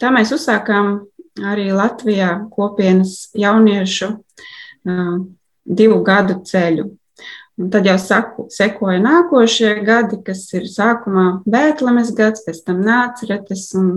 tā 0.00 0.12
mēs 0.12 0.32
uzsākām 0.36 0.98
arī 1.48 1.70
Latvijā 1.72 2.34
kopienas 2.52 3.30
jauniešu 3.38 4.12
divu 5.64 6.00
gadu 6.04 6.40
ceļu. 6.44 6.90
Un 7.60 7.68
tad 7.68 7.84
jau 7.84 7.96
saku, 8.00 8.46
sekoja 8.48 9.00
nākošie 9.04 9.74
gadi, 9.84 10.16
kas 10.24 10.46
ir 10.56 10.64
sākumā 10.70 11.42
Bēntlemes 11.44 12.14
gads, 12.16 12.44
pēc 12.46 12.62
tam 12.64 12.80
un 13.76 13.90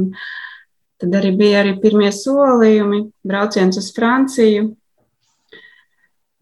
tad 1.00 1.16
arī 1.20 1.32
bija 1.40 1.62
arī 1.64 1.78
pirmie 1.80 2.12
solījumi, 2.12 3.06
brauciens 3.24 3.80
uz 3.80 3.88
Franciju, 3.96 4.74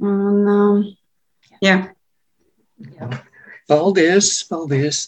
Un, 0.02 0.40
uh, 0.50 0.80
jā. 1.62 1.76
Jā. 2.98 3.10
Paldies, 3.72 4.34
paldies. 4.50 5.06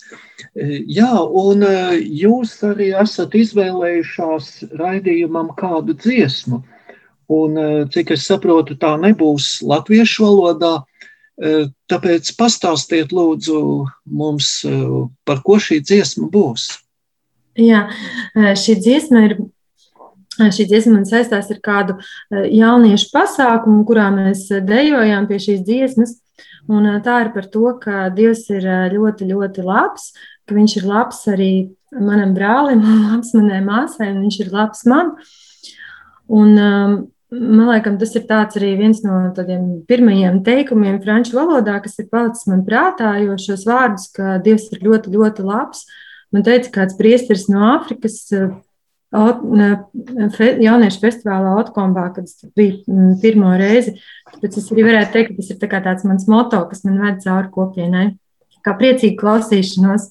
Jā, 0.55 1.11
un 1.19 1.65
jūs 1.99 2.53
arī 2.63 2.93
esat 2.95 3.33
izvēlējušās 3.35 4.49
raidījumam 4.79 5.49
kādu 5.57 5.95
dziesmu. 5.99 6.61
Un, 7.33 7.59
cik 7.91 8.13
es 8.15 8.27
saprotu, 8.29 8.77
tā 8.79 8.93
nebūs 9.01 9.57
latviešu 9.67 10.27
valodā. 10.27 10.73
Tāpēc 11.91 12.29
pastāstiet 12.39 13.11
lūdzu 13.11 13.59
mums, 14.05 14.53
par 15.27 15.43
ko 15.43 15.57
šī 15.59 15.81
dziesma 15.83 16.29
būs. 16.31 16.69
Jā, 17.59 17.87
šī 18.33 18.77
dziesma 18.79 19.25
ir 19.27 19.37
Šī 20.33 20.65
dziesma 20.65 20.95
man 20.97 21.05
saistās 21.05 21.51
ar 21.53 21.59
kādu 21.61 21.99
jauniešu 22.31 23.11
pasākumu, 23.13 23.83
kurā 23.85 24.09
mēs 24.13 24.47
dejojām 24.65 25.27
pie 25.29 25.39
šīs 25.41 25.63
dziesmas. 25.67 26.17
Un 26.71 26.87
tā 27.03 27.19
ir 27.25 27.31
par 27.35 27.47
to, 27.51 27.65
ka 27.81 28.07
Dievs 28.15 28.47
ir 28.53 28.65
ļoti, 28.93 29.27
ļoti 29.29 29.65
labs, 29.67 30.13
ka 30.47 30.55
Viņš 30.55 30.77
ir 30.79 30.85
labs 30.87 31.19
arī 31.31 31.53
manam 31.93 32.33
brālim, 32.35 32.81
labs 33.11 33.33
manai 33.37 33.61
māsai, 33.65 34.13
un 34.13 34.23
Viņš 34.25 34.39
ir 34.45 34.53
labs 34.53 34.85
man. 34.89 35.13
Un, 36.33 36.55
man 37.33 37.69
liekas, 37.69 38.15
tas 38.25 38.55
ir 38.55 38.63
arī 38.63 38.73
viens 38.79 39.03
no 39.05 39.19
tādiem 39.35 39.83
pirmajiem 39.89 40.41
teikumiem 40.45 41.01
franču 41.03 41.35
valodā, 41.37 41.77
kas 41.83 41.99
ir 41.99 42.09
palicis 42.09 42.47
man 42.49 42.63
prātā, 42.65 43.17
jo 43.21 43.37
šos 43.37 43.67
vārdus, 43.69 44.09
ka 44.15 44.39
Dievs 44.43 44.71
ir 44.73 44.85
ļoti, 44.87 45.13
ļoti 45.13 45.45
labs, 45.45 45.85
man 46.33 46.47
teica 46.47 46.71
kāds 46.79 46.97
priesteris 46.97 47.49
no 47.51 47.67
Āfrikas 47.75 48.21
jauniešu 49.13 51.01
festivālā 51.03 51.53
Otkombā, 51.61 52.07
kad 52.15 52.25
es 52.25 52.41
biju 52.57 53.15
pirmo 53.21 53.53
reizi. 53.59 53.95
Tāpēc 54.31 54.57
es 54.59 54.71
arī 54.73 54.87
varētu 54.89 55.13
teikt, 55.13 55.31
ka 55.31 55.41
tas 55.41 55.51
ir 55.53 55.59
tā 55.61 55.81
tāds 55.85 56.07
mans 56.09 56.27
moto, 56.31 56.63
kas 56.69 56.83
man 56.87 56.99
ved 57.03 57.21
cauri 57.25 57.51
kopienai. 57.53 58.07
Kā 58.63 58.75
priecīgi 58.79 59.19
klausīšanos! 59.19 60.09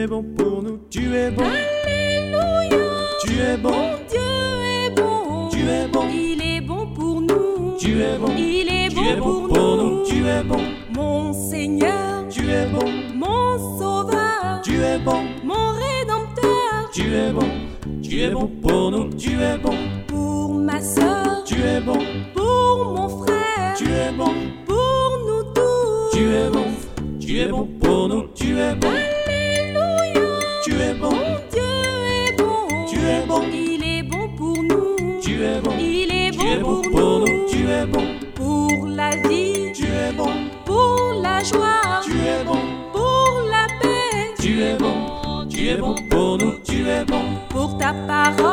es 0.00 0.06
bon 0.06 0.22
pour 0.22 0.62
nous, 0.62 0.80
tu 0.88 1.14
es 1.14 1.30
bon. 1.30 1.44
Alléluia. 1.44 2.78
Tu 3.22 3.32
es 3.38 3.56
bon. 3.58 3.70
Dieu 4.08 4.18
est 4.18 4.90
bon. 4.96 5.48
Tu 5.50 5.58
es 5.58 5.86
bon. 5.88 6.08
Il 6.10 6.40
est 6.42 6.60
bon 6.62 6.86
pour 6.94 7.20
nous. 7.20 7.76
Tu 7.78 8.00
es 8.00 8.16
bon. 8.18 8.34
Il 8.36 8.68
est 8.68 8.94
bon, 8.94 9.48
pour 9.48 9.76
nous. 9.76 9.98
nous. 9.98 10.06
Tu 10.06 10.26
es 10.26 10.42
bon. 10.42 10.60
Mon 10.94 11.32
Seigneur. 11.50 12.26
Tu 12.30 12.50
es 12.50 12.66
bon. 12.66 12.90
Mon 13.14 13.78
Sauveur. 13.78 14.60
Tu 14.62 14.80
es 14.80 14.98
bon. 14.98 15.22
Mon 15.44 15.72
Rédempteur. 15.74 16.90
Tu 16.94 17.14
es 17.14 17.32
bon. 17.32 17.50
Tu 18.02 18.22
es 18.22 18.30
bon 18.30 18.46
pour 18.62 18.90
nous. 18.90 19.10
Tu 19.14 19.32
es 19.32 19.58
bon. 19.58 19.76
Pour 20.06 20.54
ma 20.54 20.80
soeur. 20.80 21.44
Tu 21.44 21.56
es 21.60 21.80
bon. 21.80 21.98
Pour 22.34 22.94
mon 22.94 23.08
frère. 23.24 23.74
Tu 23.76 23.84
es 23.84 24.12
bon 24.16 24.32
Tu 41.50 42.12
es 42.12 42.44
bon 42.44 42.62
pour 42.92 43.42
la 43.50 43.66
paix. 43.80 44.34
Tu 44.40 44.62
es 44.62 44.76
bon. 44.76 45.46
Tu 45.48 45.68
es 45.68 45.76
bon 45.76 45.94
pour 46.08 46.38
nous. 46.38 46.58
Tu 46.64 46.88
es 46.88 47.04
bon 47.04 47.24
pour 47.48 47.76
ta 47.76 47.92
parole. 48.06 48.49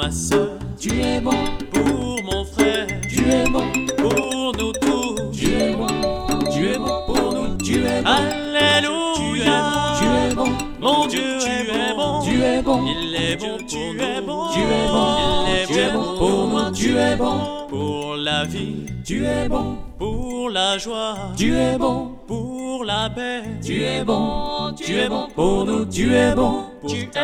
Ma 0.00 0.10
soeur, 0.10 0.48
tu 0.78 1.00
es 1.00 1.20
bon. 1.20 1.30
Pour 1.72 2.22
mon 2.24 2.44
frère, 2.44 2.86
tu 3.08 3.28
es 3.28 3.44
bon. 3.50 3.66
Pour 3.98 4.52
nous 4.58 4.72
tous, 4.72 5.16
tu 5.32 5.52
es 5.52 5.74
bon. 5.74 5.86
Tu 6.52 6.68
es 6.68 6.78
bon 6.78 7.02
pour 7.06 7.32
nous, 7.34 7.56
tu 7.58 7.84
es 7.84 8.02
bon. 8.02 8.10
Alléluia, 8.10 9.58
tu 9.98 10.06
es 10.06 10.34
bon. 10.34 10.52
Mon 10.80 11.06
Dieu, 11.06 11.38
tu 11.40 11.50
es 11.50 11.94
bon. 11.94 12.22
Tu 12.22 12.42
es 12.42 12.62
bon. 12.62 12.84
Il 12.86 13.14
est 13.14 13.36
bon 13.36 13.58
pour 13.58 13.94
nous. 13.94 13.98
Tu 13.98 14.02
es 14.02 14.20
bon. 14.22 15.44
Il 15.68 15.78
est 15.78 15.92
bon 15.92 16.16
pour 16.18 16.48
nous. 16.48 16.72
Tu 16.72 16.96
es 16.96 17.16
bon. 17.16 17.66
Pour 17.68 18.16
la 18.16 18.44
vie, 18.44 18.86
tu 19.04 19.24
es 19.26 19.48
bon. 19.48 19.76
Pour 19.98 20.48
la 20.50 20.78
joie, 20.78 21.14
tu 21.36 21.54
es 21.54 21.76
bon. 21.76 22.12
Pour 22.26 22.84
la 22.84 23.10
paix, 23.10 23.42
tu 23.62 23.82
es 23.82 24.02
bon. 24.02 24.72
Tu 24.74 24.96
es 24.96 25.08
bon 25.08 25.28
pour 25.34 25.66
nous. 25.66 25.84
Tu 25.84 26.14
es 26.14 26.34
bon. 26.34 26.64
Pour 26.80 26.90
ta 27.12 27.20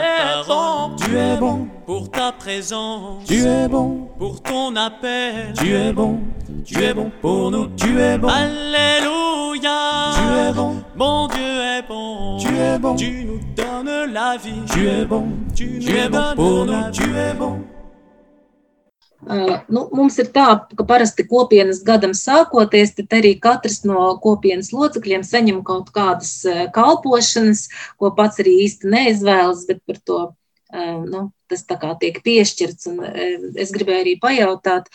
parole, 0.46 0.96
tu 0.98 1.16
es 1.16 1.36
bon. 1.38 1.65
Pour 1.96 2.10
ta 2.10 2.30
présence, 2.30 3.24
tu 3.24 3.42
es 3.42 3.66
bon. 3.68 4.10
Pour 4.18 4.42
ton 4.42 4.76
appel, 4.76 5.54
tu 5.58 5.72
es 5.72 5.94
bon. 5.94 6.20
Tu 6.62 6.84
es 6.84 6.92
bon 6.92 7.10
pour 7.22 7.50
nous. 7.50 7.68
Tu 7.68 7.98
es 7.98 8.18
bon. 8.18 8.28
Alléluia. 8.28 10.12
Tu 10.14 10.50
es 10.50 10.52
bon. 10.52 10.74
Mon 10.94 11.26
Dieu 11.28 11.40
est 11.40 11.88
bon. 11.88 12.36
Tu 12.36 12.54
es 12.54 12.78
bon. 12.78 12.96
Tu 12.96 13.24
nous 13.24 13.40
donnes 13.56 14.12
la 14.12 14.36
vie. 14.36 14.60
Tu 14.74 14.86
es 14.86 15.06
bon. 15.06 15.26
Tu, 15.54 15.78
tu 15.78 15.96
es 15.96 16.10
bon 16.10 16.34
pour 16.36 16.66
nous. 16.66 16.90
Tu 16.92 17.04
es 17.16 17.32
bon. 17.32 17.64
Uh, 19.26 19.56
nu, 19.72 19.86
mums 19.96 20.18
ir 20.20 20.28
tā, 20.34 20.44
ka 20.76 20.84
parasti 20.86 21.24
kopienas 21.26 21.80
gadam 21.82 22.12
sākoties, 22.14 22.92
tad 22.98 23.16
arī 23.16 23.32
katrs 23.40 23.80
no 23.88 24.12
kopienas 24.22 24.68
locekļiem 24.76 25.24
saņem 25.24 25.64
kaut 25.66 25.88
kādas 25.96 26.44
uh, 26.44 26.66
kalpošanas, 26.76 27.64
ko 27.96 28.12
pats 28.14 28.44
arī 28.44 28.52
īsti 28.68 28.92
neizvēlas, 28.92 29.64
bet 29.66 29.80
par 29.88 29.98
to 30.04 30.20
uh, 30.28 31.00
nu, 31.08 31.24
tas 31.50 31.64
tā 31.68 31.78
kā 31.80 31.92
tiek 32.00 32.18
piešķirts. 32.24 32.88
Un 32.92 33.02
es 33.56 33.72
gribēju 33.74 34.04
arī 34.04 34.14
pajautāt, 34.22 34.90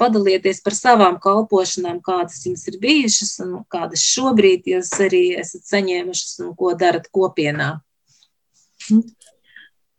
padalieties 0.00 0.62
par 0.64 0.76
savām 0.78 1.18
kalpošanām, 1.22 2.00
kādas 2.04 2.44
jums 2.46 2.66
ir 2.70 2.80
bijušas 2.82 3.36
un 3.44 3.54
kādas 3.72 4.04
šobrīd 4.06 4.68
jūs 4.74 4.92
arī 5.04 5.24
esat 5.40 5.66
saņēmušas 5.72 6.40
un 6.46 6.54
ko 6.58 6.74
darat 6.78 7.08
kopienā. 7.14 7.76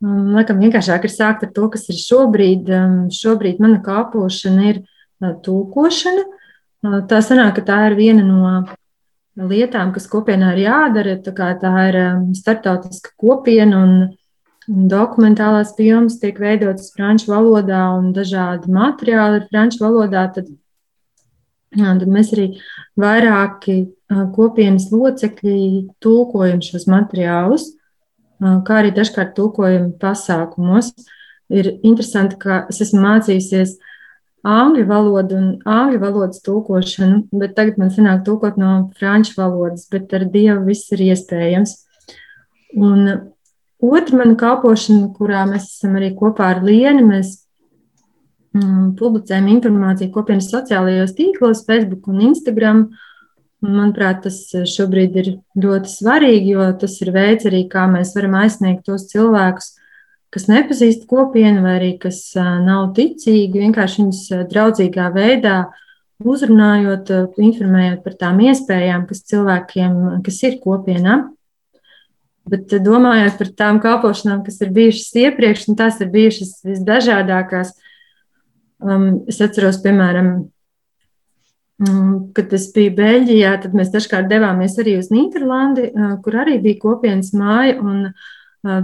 Laikam 0.00 0.62
vienkāršāk 0.62 1.04
ir 1.04 1.12
sākt 1.12 1.42
ar 1.44 1.50
to, 1.56 1.66
kas 1.72 1.88
ir 1.92 1.98
šobrīd. 2.00 2.70
Šobrīd 3.12 3.60
mana 3.60 3.82
kalpošana 3.84 4.70
ir 4.70 4.78
tūkošana. 5.20 6.22
Tā 7.10 7.18
sanāk, 7.20 7.58
ka 7.58 7.66
tā 7.68 7.80
ir 7.90 7.98
viena 7.98 8.24
no 8.24 9.48
lietām, 9.50 9.92
kas 9.92 10.08
kopienā 10.08 10.54
ir 10.54 10.62
jādara. 10.64 11.18
Tā, 11.20 11.50
tā 11.60 11.72
ir 11.90 12.00
startautiska 12.38 13.12
kopiena 13.20 13.82
un 13.84 13.92
dokumentālās 14.70 15.74
filmas 15.76 16.20
tiek 16.22 16.38
veidotas 16.38 16.92
franču 16.94 17.32
valodā 17.32 17.82
un 17.98 18.12
dažādi 18.14 18.70
materiāli 18.70 19.40
ir 19.40 19.48
franču 19.50 19.82
valodā. 19.82 20.28
Tad, 20.34 20.52
tad 21.74 22.06
mēs 22.06 22.32
arī 22.36 22.46
vairāki 23.00 23.82
kopienas 24.36 24.90
locekļi 24.94 25.60
tulkojam 26.02 26.62
šos 26.64 26.86
materiālus 26.90 27.70
kā 28.40 28.80
arī 28.80 28.92
dažkārt 28.96 29.34
tulkojumi 29.36 29.94
pasākumos. 30.00 30.92
Ir 31.50 31.72
interesanti, 31.82 32.38
ka 32.40 32.64
es 32.70 32.80
esmu 32.84 33.02
mācījusies 33.02 33.76
angļu 34.46 34.86
valodu 34.88 35.36
un 35.36 35.48
angļu 35.68 36.00
valodas 36.00 36.40
tulkošanu, 36.46 37.24
bet 37.36 37.56
tagad 37.58 37.80
man 37.80 37.90
sanāk 37.92 38.22
tulkot 38.24 38.56
no 38.60 38.90
franču 38.98 39.36
valodas, 39.36 39.88
bet 39.90 40.12
ar 40.16 40.24
Dievu 40.30 40.64
viss 40.70 40.92
ir 40.94 41.02
iespējams. 41.10 41.74
Un 42.78 43.10
otra 43.84 44.18
mana 44.20 44.36
kalpošana, 44.40 45.12
kurā 45.16 45.44
mēs 45.48 45.70
esam 45.76 45.96
arī 46.00 46.12
kopā 46.18 46.50
ar 46.54 46.64
Lienu, 46.66 47.06
mēs 47.08 47.36
mm, 48.56 48.96
publicējam 49.00 49.48
informāciju 49.56 50.12
kopienas 50.14 50.50
sociālajos 50.52 51.16
tīklos, 51.16 51.64
Facebook 51.68 52.10
un 52.12 52.26
Instagram. 52.30 52.88
Uh, 52.90 53.06
Manuprāt, 53.60 54.22
tas 54.24 54.38
eh, 54.56 54.64
šobrīd 54.64 55.16
ir 55.20 55.26
ļoti 55.60 55.92
svarīgi, 55.92 56.54
jo 56.54 56.64
tas 56.80 56.94
ir 57.04 57.10
veids 57.12 57.44
arī, 57.48 57.66
kā 57.68 57.84
mēs 57.92 58.14
varam 58.16 58.38
aizsniegt 58.40 58.86
tos 58.86 59.04
cilvēkus, 59.10 59.74
kas 60.32 60.46
nepazīst 60.48 61.04
kopienu 61.10 61.60
vai 61.66 61.74
arī 61.76 61.90
kas 62.00 62.22
eh, 62.40 62.48
nav 62.64 62.94
ticīgi, 62.96 63.60
vienkārši 63.66 64.00
viņus 64.00 64.22
eh, 64.32 64.46
draudzīgā 64.48 65.10
veidā 65.12 65.58
uzrunājot, 66.24 67.12
informējot 67.40 68.00
par 68.04 68.16
tām 68.20 68.40
iespējām, 68.48 69.04
kas 69.08 69.22
cilvēkiem, 69.28 70.00
kas 70.24 70.40
ir 70.48 70.56
kopienā. 70.64 71.20
Bet 72.48 72.72
domājot 72.82 73.36
par 73.38 73.50
tām 73.58 73.82
kalpošanām, 73.82 74.40
kas 74.46 74.56
ir 74.64 74.70
bijušas 74.74 75.10
iepriekš, 75.26 75.66
un 75.68 75.76
tās 75.78 76.00
ir 76.00 76.08
bijušas 76.12 76.54
visdažādākās, 76.64 77.74
um, 78.80 79.20
es 79.28 79.42
atceros, 79.44 79.82
piemēram, 79.84 80.32
Mm, 81.80 82.34
kad 82.36 82.52
es 82.52 82.66
biju 82.74 82.92
Beļģijā, 82.98 83.54
tad 83.62 83.72
mēs 83.76 83.88
dažkārt 83.94 84.28
devāmies 84.28 84.74
arī 84.82 84.98
uz 85.00 85.08
Nīderlandi, 85.08 85.86
kur 86.24 86.36
arī 86.42 86.58
bija 86.60 86.76
kopienas 86.82 87.32
māja. 87.32 87.78
Un 87.80 88.10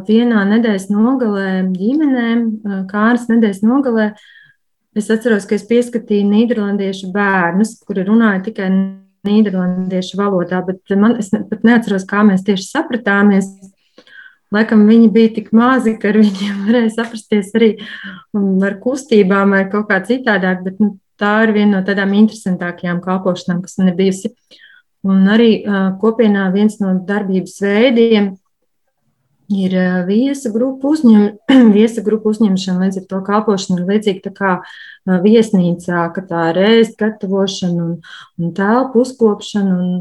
vienā 0.08 0.46
nedēļas 0.54 0.88
nogalē 0.88 1.50
ģimenēm, 1.74 2.46
kāras 2.88 3.26
nedēļas 3.28 3.60
nogalē, 3.68 4.06
es 4.96 5.10
atceros, 5.12 5.44
ka 5.44 5.58
es 5.58 5.66
pieskatīju 5.68 6.30
nīderlandiešu 6.30 7.10
bērnus, 7.12 7.74
kuri 7.84 8.06
runāja 8.08 8.46
tikai 8.48 8.70
nīderlandiešu 9.26 10.18
valodā, 10.20 10.62
bet 10.66 10.94
man, 10.98 11.16
es 11.20 11.32
pat 11.34 11.64
neatceros, 11.66 12.06
kā 12.08 12.22
mēs 12.26 12.44
tieši 12.46 12.68
sapratāmies. 12.68 13.50
Laikam 14.54 14.84
viņi 14.86 15.08
bija 15.12 15.32
tik 15.40 15.50
mazi, 15.56 15.96
ka 15.98 16.12
ar 16.12 16.20
viņiem 16.22 16.62
varēja 16.68 16.92
saprasties 17.00 17.50
arī 17.58 17.72
ar 18.64 18.78
kustībām 18.82 19.56
vai 19.56 19.64
kaut 19.72 19.88
kā 19.90 19.98
citādāk, 20.06 20.62
bet 20.64 20.78
nu, 20.82 20.94
tā 21.18 21.32
ir 21.46 21.54
viena 21.56 21.78
no 21.78 21.82
tādām 21.86 22.14
interesantākajām 22.14 23.02
kalpošanām, 23.04 23.64
kas 23.64 23.78
man 23.80 23.90
ir 23.90 23.98
bijusi. 23.98 24.32
Un 25.06 25.26
arī 25.30 25.50
kopienā 26.00 26.48
viens 26.54 26.78
no 26.82 26.94
darbības 27.06 27.60
veidiem 27.62 28.32
ir 29.52 29.76
viesa 30.08 30.50
grupu, 30.54 30.94
uzņem, 30.96 31.38
viesa 31.76 32.02
grupu 32.06 32.32
uzņemšana. 32.34 32.86
Līdz 32.86 33.00
ar 33.02 33.06
to 33.10 33.22
kalpošana 33.26 33.80
ir 33.80 33.92
līdzīga 33.92 34.32
kā 34.36 34.56
viesnīcā, 35.24 36.08
ka 36.14 36.26
tā 36.26 36.50
ir 36.52 36.60
ēst 36.66 36.98
gatavošana 37.00 37.86
un, 37.86 37.94
un 38.40 38.52
telpu 38.56 39.06
uzkopšana. 39.06 39.78
Un, 39.78 39.96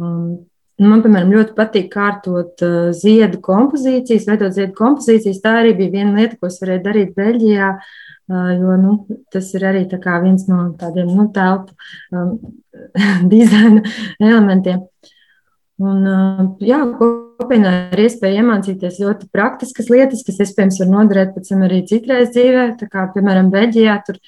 un, 0.00 0.26
Man, 0.74 1.04
piemēram, 1.04 1.28
ļoti 1.30 1.52
patīk 1.54 1.84
kārtot 1.92 2.62
uh, 2.66 2.88
ziedu 2.98 3.38
kompozīcijas, 3.46 4.24
veidot 4.26 4.56
ziedu 4.56 4.72
kompozīcijas. 4.74 5.38
Tā 5.44 5.52
arī 5.60 5.70
bija 5.78 5.92
viena 5.92 6.16
lieta, 6.18 6.34
ko 6.34 6.48
es 6.50 6.58
varēju 6.58 6.82
darīt 6.82 7.12
Beļģijā. 7.14 7.68
Jo 8.26 8.74
nu, 8.80 8.94
tas 9.30 9.50
ir 9.52 9.66
arī 9.68 9.84
viens 10.24 10.46
no 10.48 10.72
tādiem 10.80 11.10
nu, 11.12 11.28
telpu 11.30 11.76
um, 12.10 12.38
dizaina 13.32 13.84
elementiem. 14.18 14.82
Un, 15.78 16.56
jā, 16.58 16.80
kopienā 17.40 17.72
ir 17.94 18.04
iespēja 18.06 18.42
iemācīties 18.42 19.00
ļoti 19.02 19.28
praktiskas 19.34 19.90
lietas, 19.92 20.24
kas, 20.26 20.40
iespējams, 20.44 20.80
var 20.82 20.90
noderēt 20.92 21.34
pēc 21.34 21.52
tam 21.52 21.66
arī 21.66 21.82
citreiz 21.90 22.32
dzīvē. 22.34 22.66
Tā 22.80 22.88
kā, 22.90 23.06
piemēram, 23.14 23.52
Beļģijā 23.54 24.00
tur 24.06 24.18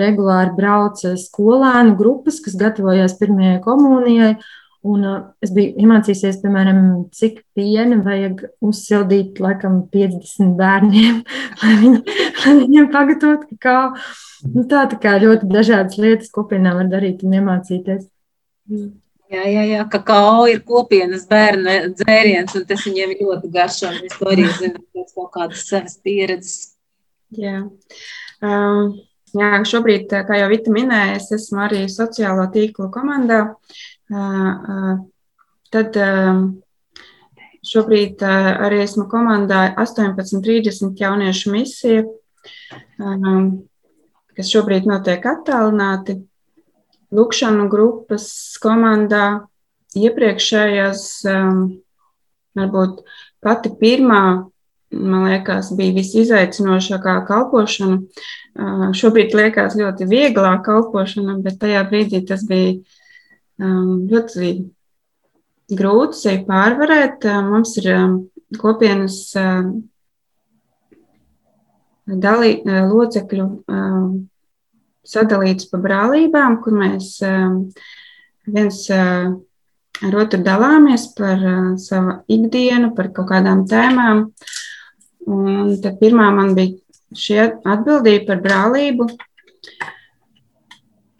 regulāri 0.00 0.56
brauc 0.56 1.02
skolēnu 1.24 1.96
grupas, 1.98 2.40
kas 2.44 2.58
gatavojās 2.60 3.18
pirmajai 3.20 3.60
komunijai, 3.64 4.34
Un 4.80 5.02
uh, 5.04 5.16
es 5.44 5.50
biju 5.52 5.74
iemācījusies, 5.82 6.38
piemēram, 6.40 6.78
cik 7.12 7.42
piena 7.56 7.98
vajag 8.00 8.46
uzsildīt 8.64 9.36
laikam 9.44 9.82
50 9.92 10.54
bērniem, 10.56 11.18
lai, 11.60 11.74
viņi, 11.82 12.00
lai 12.46 12.54
viņiem 12.62 12.88
pagatavotu 12.94 13.58
kā. 13.60 13.76
Nu, 14.48 14.64
tā, 14.70 14.86
tā 14.88 14.96
kā 15.02 15.18
ļoti 15.20 15.50
dažādas 15.52 16.00
lietas 16.00 16.32
kopienā 16.32 16.72
var 16.78 16.88
darīt 16.88 17.20
un 17.28 17.36
iemācīties. 17.36 18.08
Jā, 19.30 19.44
jā, 19.46 19.62
jā, 19.68 19.82
kakao 19.86 20.48
ir 20.50 20.64
kopienas 20.66 21.22
bērna 21.30 21.76
dzēriens, 21.94 22.56
un 22.58 22.64
tas 22.66 22.82
viņiem 22.82 23.12
ļoti 23.20 23.50
garšo. 23.54 23.92
Es 24.02 24.16
to 24.18 24.26
arī 24.32 24.48
zinu 24.58 24.80
pēc 24.90 25.12
kaut 25.14 25.28
kādas 25.36 25.68
savas 25.68 25.94
pieredzes. 26.02 26.72
Jā. 27.38 27.60
Um, 28.42 28.96
jā, 29.30 29.50
šobrīd, 29.70 30.10
kā 30.26 30.40
jau 30.40 30.48
Vita 30.50 30.74
minēja, 30.74 31.20
es 31.20 31.30
esmu 31.36 31.62
arī 31.68 31.84
sociālo 31.92 32.48
tīklu 32.50 32.88
komandā. 32.90 33.44
Uh, 34.10 34.18
uh, 34.18 34.96
tad 35.70 35.94
uh, 36.02 36.42
šobrīd 37.70 38.24
uh, 38.26 38.48
arī 38.66 38.80
esmu 38.82 39.06
komandā 39.12 39.68
1830 39.76 40.98
jauniešu 41.04 41.54
misija, 41.54 42.02
um, 42.98 43.46
kas 44.34 44.50
šobrīd 44.50 44.90
notiek 44.90 45.22
attālināti 45.36 46.18
lukšanu 47.14 47.68
grupas 47.70 48.26
komandā 48.62 49.42
iepriekšējās, 49.98 51.02
um, 51.30 51.62
varbūt 52.58 53.02
pati 53.42 53.72
pirmā, 53.80 54.22
man 54.90 55.26
liekas, 55.28 55.72
bija 55.78 55.96
visizaicinošākā 55.98 57.16
kalpošana. 57.28 58.00
Uh, 58.50 58.88
šobrīd 58.96 59.34
liekas 59.38 59.78
ļoti 59.78 60.08
vieglā 60.10 60.56
kalpošana, 60.66 61.38
bet 61.44 61.60
tajā 61.62 61.84
brīdī 61.90 62.22
tas 62.26 62.44
bija 62.46 62.76
um, 63.58 64.06
ļoti 64.10 64.54
grūti 65.70 66.22
sevi 66.22 66.44
pārvarēt. 66.48 67.26
Uh, 67.26 67.42
mums 67.46 67.76
ir 67.82 67.90
um, 67.96 68.18
kopienas 68.58 69.22
dalī, 72.10 72.56
locekļu 72.66 73.44
sadalīts 75.06 75.68
pa 75.70 75.80
brālībām, 75.82 76.58
kur 76.64 76.76
mēs 76.76 77.16
um, 77.26 77.62
viens 78.48 78.82
uh, 78.94 79.30
ar 80.00 80.18
otru 80.22 80.42
dalāmies 80.44 81.08
par 81.16 81.40
uh, 81.40 81.72
savu 81.80 82.20
ikdienu, 82.30 82.92
par 82.96 83.10
kaut 83.16 83.30
kādām 83.32 83.64
tēmām. 83.70 84.28
Un 85.30 85.74
tad 85.82 85.98
pirmā 86.00 86.30
man 86.34 86.54
bija 86.56 86.78
šī 87.16 87.40
atbildība 87.44 88.30
par 88.30 88.44
brālību. 88.44 89.08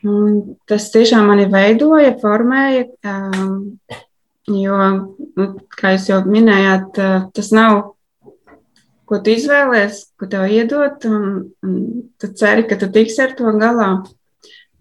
Un 0.09 0.37
tas 0.69 0.89
tiešām 0.95 1.27
mani 1.29 1.45
veidoja, 1.53 2.15
formēja, 2.23 2.87
um, 3.05 3.75
jo, 4.49 4.79
nu, 5.37 5.49
kā 5.77 5.93
jūs 5.97 6.09
jau 6.09 6.23
minējāt, 6.25 6.97
uh, 6.97 7.27
tas 7.37 7.53
nav 7.53 7.83
ko 9.11 9.19
tu 9.19 9.35
izvēlējies, 9.35 10.01
ko 10.19 10.29
tev 10.31 10.47
iedot, 10.55 11.05
un, 11.11 11.25
un 11.67 11.79
tu 12.21 12.31
ceri, 12.39 12.67
ka 12.71 12.79
tu 12.79 12.91
tiksi 12.95 13.25
ar 13.25 13.35
to 13.39 13.51
galā. 13.59 13.91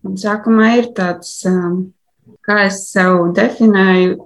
Un 0.06 0.18
sākumā 0.22 0.76
ir 0.78 0.92
tāds, 0.96 1.40
um, 1.50 1.88
kā 2.46 2.62
es 2.68 2.84
sev 2.92 3.32
definēju, 3.36 4.20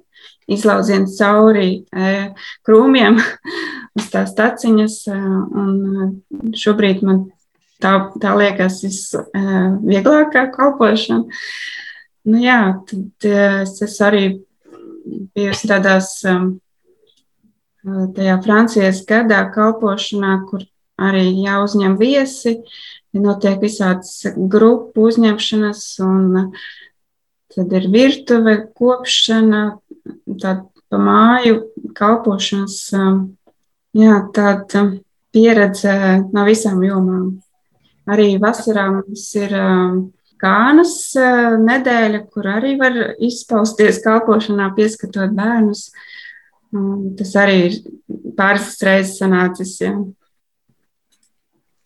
izlauziens 0.52 1.16
cauri 1.16 1.86
e, 1.88 2.10
krūmiem 2.68 3.16
uz 3.98 4.10
tās 4.12 4.36
taciņas, 4.36 4.98
e, 5.08 5.20
un 5.64 6.52
šobrīd 6.60 7.04
man 7.08 7.24
tā, 7.84 7.96
tā 8.20 8.36
liekas 8.40 8.82
visvieglākā 8.84 10.50
kalpošana. 10.56 11.40
Nu 12.24 12.40
jā, 12.40 12.60
tad 12.88 13.28
es, 13.28 13.80
es 13.84 13.96
arī 14.04 14.26
biju 15.36 15.56
tādās 15.68 16.16
um, 16.30 16.54
tajā 17.84 18.38
Francijas 18.44 19.04
gadā 19.08 19.44
kalpošanā, 19.54 20.38
kur 20.50 20.64
arī 21.00 21.26
jāuzņem 21.44 21.98
viesi, 22.00 22.58
notiek 23.14 23.60
visādas 23.62 24.24
grupu 24.36 25.08
uzņemšanas, 25.10 25.84
un 26.06 26.54
tad 27.54 27.76
ir 27.78 27.90
virtuve, 27.94 28.58
kopšana, 28.78 29.64
tāda 30.32 30.62
pa 30.90 31.00
māju 31.02 31.60
kalpošanas, 31.98 32.80
jā, 33.98 34.18
tāda 34.34 34.86
pieredze 35.34 35.94
no 36.34 36.48
visām 36.48 36.84
jomām. 36.86 37.30
Arī 38.10 38.36
vasarā 38.42 38.90
mums 38.92 39.30
ir 39.40 39.54
kānas 40.44 40.96
nedēļa, 41.16 42.26
kur 42.34 42.50
arī 42.52 42.74
var 42.80 42.98
izpausties 43.24 44.02
kalpošanā, 44.04 44.74
pieskatot 44.76 45.32
bērnus. 45.38 45.88
Uh, 45.88 46.10
Tas 47.20 47.34
arī 47.38 47.58
ir 47.68 47.80
pāris 48.38 48.76
reizes 48.82 49.18
sanācis. 49.22 49.78
Jā. 49.84 49.94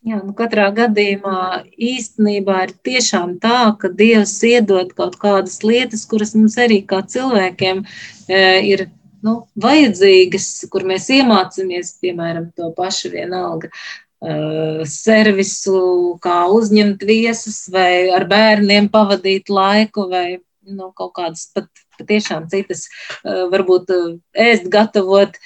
Jā, 0.08 0.22
nu 0.24 0.32
katrā 0.32 0.70
gadījumā 0.72 1.66
īstenībā 1.76 2.62
ir 2.68 2.74
tiešām 2.88 3.34
tā, 3.44 3.74
ka 3.82 3.90
Dievs 3.92 4.38
iedod 4.48 4.94
kaut 4.96 5.18
kādas 5.20 5.60
lietas, 5.68 6.06
kuras 6.08 6.32
mums 6.38 6.56
arī 6.64 6.78
kā 6.88 7.02
cilvēkiem 7.04 7.82
e, 7.84 8.40
ir 8.70 8.86
nu, 9.26 9.42
vajadzīgas, 9.60 10.48
kur 10.72 10.86
mēs 10.88 11.10
iemācāmies, 11.12 11.98
piemēram, 12.00 12.52
to 12.56 12.70
pašu 12.78 13.12
vienalga 13.12 13.68
uh, 13.74 14.84
servisu, 14.88 15.82
kā 16.24 16.40
uzņemt 16.54 17.04
viesus, 17.08 17.66
vai 17.74 18.08
ar 18.14 18.28
bērniem 18.30 18.88
pavadīt 18.94 19.52
laiku, 19.52 20.08
vai 20.14 20.40
nu, 20.68 20.92
kaut 20.96 21.14
kādas 21.18 21.48
pat 21.56 21.70
patiešām 22.00 22.48
citas, 22.52 22.88
eh, 23.24 23.46
varbūt 23.52 23.94
eh, 23.94 24.10
ēst, 24.48 24.68
gatavot 24.74 25.38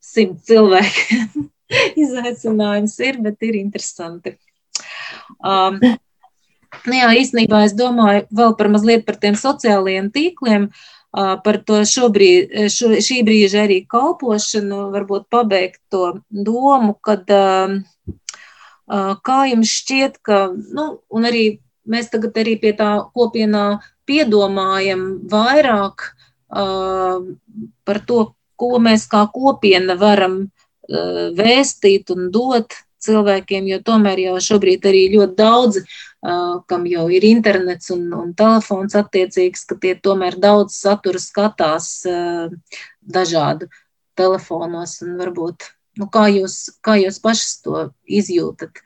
simt 0.00 0.44
cilvēku. 0.48 1.46
Izaicinājums 2.02 2.96
ir, 3.06 3.20
bet 3.22 3.42
ir 3.46 3.58
interesanti. 3.60 4.34
Um, 5.38 5.78
nu 6.86 6.96
jā, 6.96 7.10
īstenībā 7.20 7.64
es 7.66 7.76
domāju 7.78 8.24
vēl 8.34 8.56
par 8.58 8.70
mazliet 8.72 9.04
par 9.06 9.20
tiem 9.22 9.36
sociālajiem 9.38 10.08
tīkliem, 10.14 10.66
uh, 10.70 11.36
par 11.44 11.60
to 11.66 11.84
šobrīd, 11.86 12.56
šo, 12.74 12.96
šī 12.98 13.20
brīža 13.26 13.64
arī 13.68 13.84
kalpošanu, 13.86 14.88
varbūt 14.96 15.28
pabeigt 15.30 15.78
to 15.94 16.16
domu, 16.30 16.96
kad 17.06 17.30
uh, 17.30 17.78
uh, 18.90 19.14
kā 19.22 19.40
jums 19.52 19.70
šķiet, 19.78 20.18
ka, 20.26 20.48
nu, 20.74 20.90
un 21.06 21.30
arī 21.30 21.44
mēs 21.88 22.10
tagad 22.12 22.36
arī 22.42 22.56
pie 22.60 22.74
tā 22.76 22.90
kopienā 23.14 23.80
piedomājam 24.08 25.06
vairāk 25.30 26.10
uh, 26.10 27.22
par 27.86 28.02
to, 28.06 28.20
ko 28.60 28.78
mēs 28.82 29.06
kā 29.10 29.24
kopiena 29.32 29.96
varam 30.00 30.42
uh, 30.44 31.26
vēstīt 31.36 32.12
un 32.14 32.30
dot 32.34 32.76
cilvēkiem, 33.00 33.68
jo 33.70 33.80
tomēr 33.84 34.20
jau 34.26 34.36
šobrīd 34.44 34.86
arī 34.90 35.04
ļoti 35.14 35.36
daudzi, 35.38 35.82
uh, 35.84 36.60
kam 36.68 36.86
jau 36.90 37.06
ir 37.12 37.24
internets 37.24 37.92
un, 37.94 38.08
un 38.16 38.34
telefons 38.36 38.96
attiecīgs, 38.98 39.64
ka 39.68 39.78
tie 39.80 39.94
tomēr 39.96 40.36
daudz 40.40 40.76
satura 40.82 41.20
skatās 41.22 41.92
uh, 42.08 42.50
dažādu 43.00 43.70
telefonos 44.20 44.98
un 45.06 45.16
varbūt, 45.20 45.70
nu, 46.00 46.08
kā 46.12 46.26
jūs, 46.32 46.58
kā 46.84 46.98
jūs 47.00 47.20
pašas 47.24 47.54
to 47.64 47.86
izjūtat, 48.20 48.82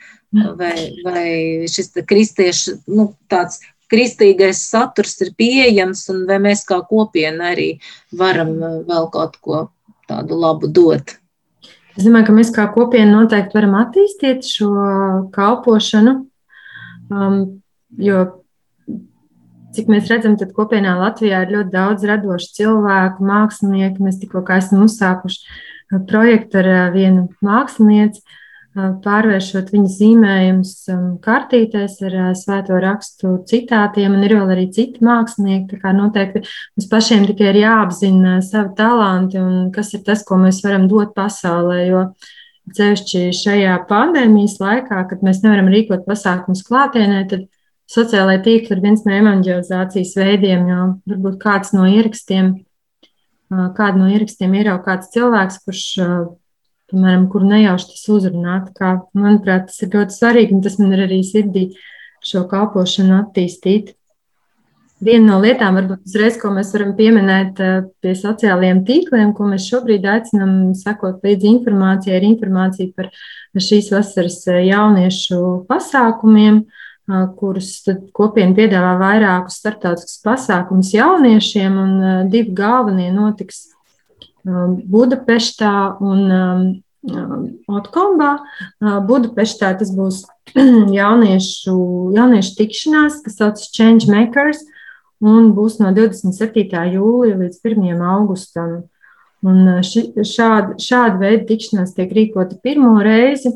vai, 0.58 0.74
vai 1.04 1.28
šis 1.70 1.92
kristiešu, 2.08 2.78
nu, 2.90 3.12
tāds 3.30 3.60
kristīgais 3.90 4.62
saturs 4.70 5.18
ir 5.22 5.34
pieejams, 5.38 6.06
un 6.12 6.24
vai 6.28 6.40
mēs 6.42 6.64
kā 6.68 6.80
kopiena 6.88 7.52
arī 7.52 7.74
varam 8.16 8.54
uh, 8.58 8.78
vēl 8.88 9.10
kaut 9.14 9.36
ko 9.44 9.66
tādu 10.08 10.38
labu 10.40 10.68
dot. 10.68 11.16
Es 11.94 12.06
domāju, 12.06 12.28
ka 12.28 12.36
mēs 12.36 12.50
kā 12.54 12.64
kopiena 12.74 13.20
noteikti 13.20 13.54
varam 13.54 13.76
attīstīt 13.78 14.46
šo 14.48 14.70
kalpošanu, 15.34 16.16
um, 17.12 17.36
jo, 18.02 18.24
cik 19.76 19.90
mēs 19.92 20.10
redzam, 20.10 20.34
tad 20.40 20.50
kopienā 20.56 20.96
Latvijā 20.98 21.44
ir 21.44 21.54
ļoti 21.54 21.74
daudz 21.74 22.06
radošu 22.10 22.50
cilvēku, 22.58 23.26
mākslinieku. 23.26 24.02
Mēs 24.06 24.18
tikko 24.22 24.42
esam 24.56 24.82
uzsākuši 24.88 25.38
uh, 25.44 26.00
projektu 26.10 26.64
ar 26.64 26.70
uh, 26.72 26.82
vienu 26.94 27.28
mākslinieci, 27.46 28.24
pārvēršot 28.74 29.70
viņa 29.70 29.90
zīmējumus 29.94 30.72
kartītēs 31.22 32.00
ar 32.08 32.16
svēto 32.38 32.78
rakstu 32.82 33.36
citātiem, 33.46 34.16
un 34.16 34.26
ir 34.26 34.34
vēl 34.34 34.50
arī 34.56 34.64
citi 34.74 35.04
mākslinieki. 35.04 35.68
Tā 35.70 35.82
kā 35.82 35.92
noteikti 35.94 36.42
mums 36.42 36.88
pašiem 36.90 37.28
tikai 37.30 37.52
ir 37.52 37.60
jāapzina 37.62 38.40
savi 38.42 38.74
talanti 38.78 39.38
un 39.38 39.70
kas 39.74 39.94
ir 39.94 40.02
tas, 40.06 40.24
ko 40.26 40.40
mēs 40.42 40.62
varam 40.66 40.88
dot 40.90 41.14
pasaulē. 41.14 41.80
Jo 41.86 42.04
ceļšķi 42.74 43.24
šajā 43.36 43.78
pandēmijas 43.88 44.58
laikā, 44.62 45.04
kad 45.10 45.22
mēs 45.22 45.42
nevaram 45.44 45.70
rīkot 45.70 46.06
pasākumus 46.08 46.64
klātienē, 46.66 47.24
tad 47.30 47.46
sociālai 47.90 48.40
tīkli 48.42 48.74
ir 48.74 48.82
viens 48.82 49.04
no 49.06 49.14
evanģelizācijas 49.14 50.14
veidiem, 50.18 50.70
jo 50.72 50.86
varbūt 51.12 51.36
kāds 51.42 51.74
no 51.76 51.86
ierakstiem, 51.86 52.56
kādu 53.52 54.00
no 54.00 54.08
ierakstiem 54.10 54.56
ierauga 54.56 54.82
kāds 54.88 55.12
cilvēks, 55.14 55.60
kurš 55.66 55.84
piemēram, 56.92 57.26
kur 57.32 57.44
nejauši 57.48 57.90
tas 57.92 58.06
uzrunāt. 58.12 58.70
Kā, 58.78 58.94
manuprāt, 59.16 59.68
tas 59.70 59.82
ir 59.84 59.92
ļoti 59.94 60.16
svarīgi, 60.16 60.56
un 60.56 60.64
tas 60.64 60.78
man 60.80 60.94
ir 60.96 61.04
arī 61.06 61.20
sirdī 61.26 61.68
šo 62.24 62.46
kalpošanu 62.50 63.18
attīstīt. 63.20 63.94
Viena 65.04 65.34
no 65.34 65.38
lietām, 65.42 65.74
varbūt 65.76 66.06
uzreiz, 66.06 66.36
ko 66.40 66.52
mēs 66.54 66.70
varam 66.72 66.94
pieminēt 66.96 67.58
eh, 67.60 67.74
pie 68.00 68.14
sociālajiem 68.16 68.84
tīkliem, 68.88 69.34
ko 69.36 69.48
mēs 69.50 69.66
šobrīd 69.68 70.06
aicinām 70.08 70.72
sekot 70.78 71.24
līdzi 71.26 71.50
informācijai, 71.50 72.20
ir 72.20 72.28
informācija 72.30 72.94
par 72.96 73.10
šīs 73.58 73.90
vasaras 73.92 74.40
eh, 74.48 74.64
jauniešu 74.70 75.66
pasākumiem. 75.70 76.64
kurus 77.36 77.84
kopiena 78.16 78.54
piedāvā 78.56 78.94
vairākus 78.96 79.58
starptautiskus 79.60 80.22
pasākumus 80.24 80.94
jauniešiem, 80.94 81.74
un 81.76 82.30
divi 82.32 82.54
galvenie 82.56 83.10
notiks 83.12 83.74
Budapeštā 84.44 85.74
un 86.04 86.82
Otkombā. 87.68 88.30
Budapeštā 88.80 89.74
tas 89.80 89.90
būs 89.94 90.22
jauniešu, 91.00 91.76
jauniešu 92.16 92.56
tikšanās, 92.60 93.20
kas 93.24 93.38
saucas 93.40 93.68
Change 93.74 94.08
Makers, 94.08 94.62
un 95.24 95.52
būs 95.56 95.78
no 95.82 95.92
27. 95.96 96.72
jūlija 96.96 97.38
līdz 97.40 97.60
1. 97.60 98.02
augustam. 98.14 98.82
Un 99.44 99.82
ši, 99.84 100.06
šāda, 100.24 100.78
šāda 100.80 101.20
veida 101.20 101.44
tikšanās 101.50 101.92
tiek 101.96 102.12
rīkota 102.16 102.56
pirmo 102.64 102.96
reizi. 103.04 103.52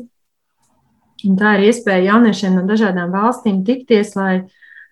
Un 1.25 1.35
tā 1.39 1.57
ir 1.57 1.71
iespēja 1.71 2.13
jauniešiem 2.13 2.59
no 2.59 2.63
dažādām 2.69 3.09
valstīm 3.11 3.63
tikties, 3.67 4.13
lai, 4.15 4.43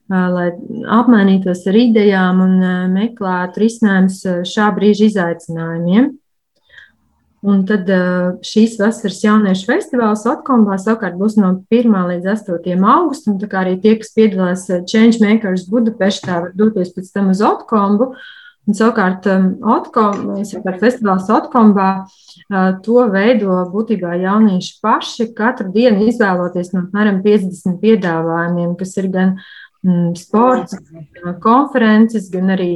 lai 0.10 0.52
apmainītos 1.00 1.66
ar 1.68 1.78
idejām 1.80 2.40
un 2.46 2.56
meklētu 2.94 3.64
risinājumus 3.64 4.22
šā 4.48 4.70
brīža 4.76 5.12
izaicinājumiem. 5.12 6.14
Un 7.48 7.62
tad 7.70 7.88
šīs 8.44 8.80
vasaras 8.82 9.20
jauniešu 9.22 9.68
festivāls 9.70 10.26
Otkombā 10.28 10.80
savukārt 10.82 11.20
būs 11.20 11.38
no 11.38 11.52
1. 11.70 11.94
līdz 12.10 12.26
8. 12.34 12.82
augustam. 12.82 13.38
Tā 13.40 13.48
kā 13.52 13.62
arī 13.62 13.76
tie, 13.84 13.94
kas 14.00 14.10
piedalās 14.16 14.66
Changemakers 14.90 15.68
Budapeštā, 15.70 16.42
var 16.48 16.58
doties 16.58 16.92
pēc 16.96 17.14
tam 17.14 17.30
uz 17.36 17.44
Otkombu. 17.46 18.10
Un 18.68 18.76
savukārt 18.76 19.30
Otkom, 19.30 20.34
festivāls 20.82 21.30
Otkombā 21.32 21.92
to 22.84 23.06
veido 23.14 23.62
būtībā 23.72 24.18
jaunieši 24.26 24.74
paši, 24.84 25.30
katru 25.38 25.70
dienu 25.72 26.10
izvēloties 26.10 26.74
no 26.74 26.84
apmēram 26.88 27.22
50 27.24 27.80
piedāvājumiem, 27.86 28.76
kas 28.82 28.98
ir 29.00 29.08
gan 29.14 29.38
mm, 29.38 29.67
sports, 30.18 30.78
konferences, 31.44 32.30
gan 32.34 32.54
arī 32.56 32.72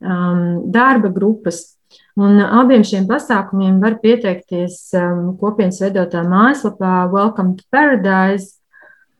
um, 0.00 0.66
darba 0.72 1.10
grupas. 1.12 1.76
Un 2.16 2.40
abiem 2.40 2.84
šiem 2.86 3.04
pasākumiem 3.08 3.78
var 3.82 3.98
pieteikties 4.00 4.78
um, 4.96 5.34
kopienas 5.40 5.82
veidotā 5.84 6.24
mājaslapā 6.26 7.06
Welcome 7.12 7.58
to 7.58 7.66
Paradise. 7.72 8.56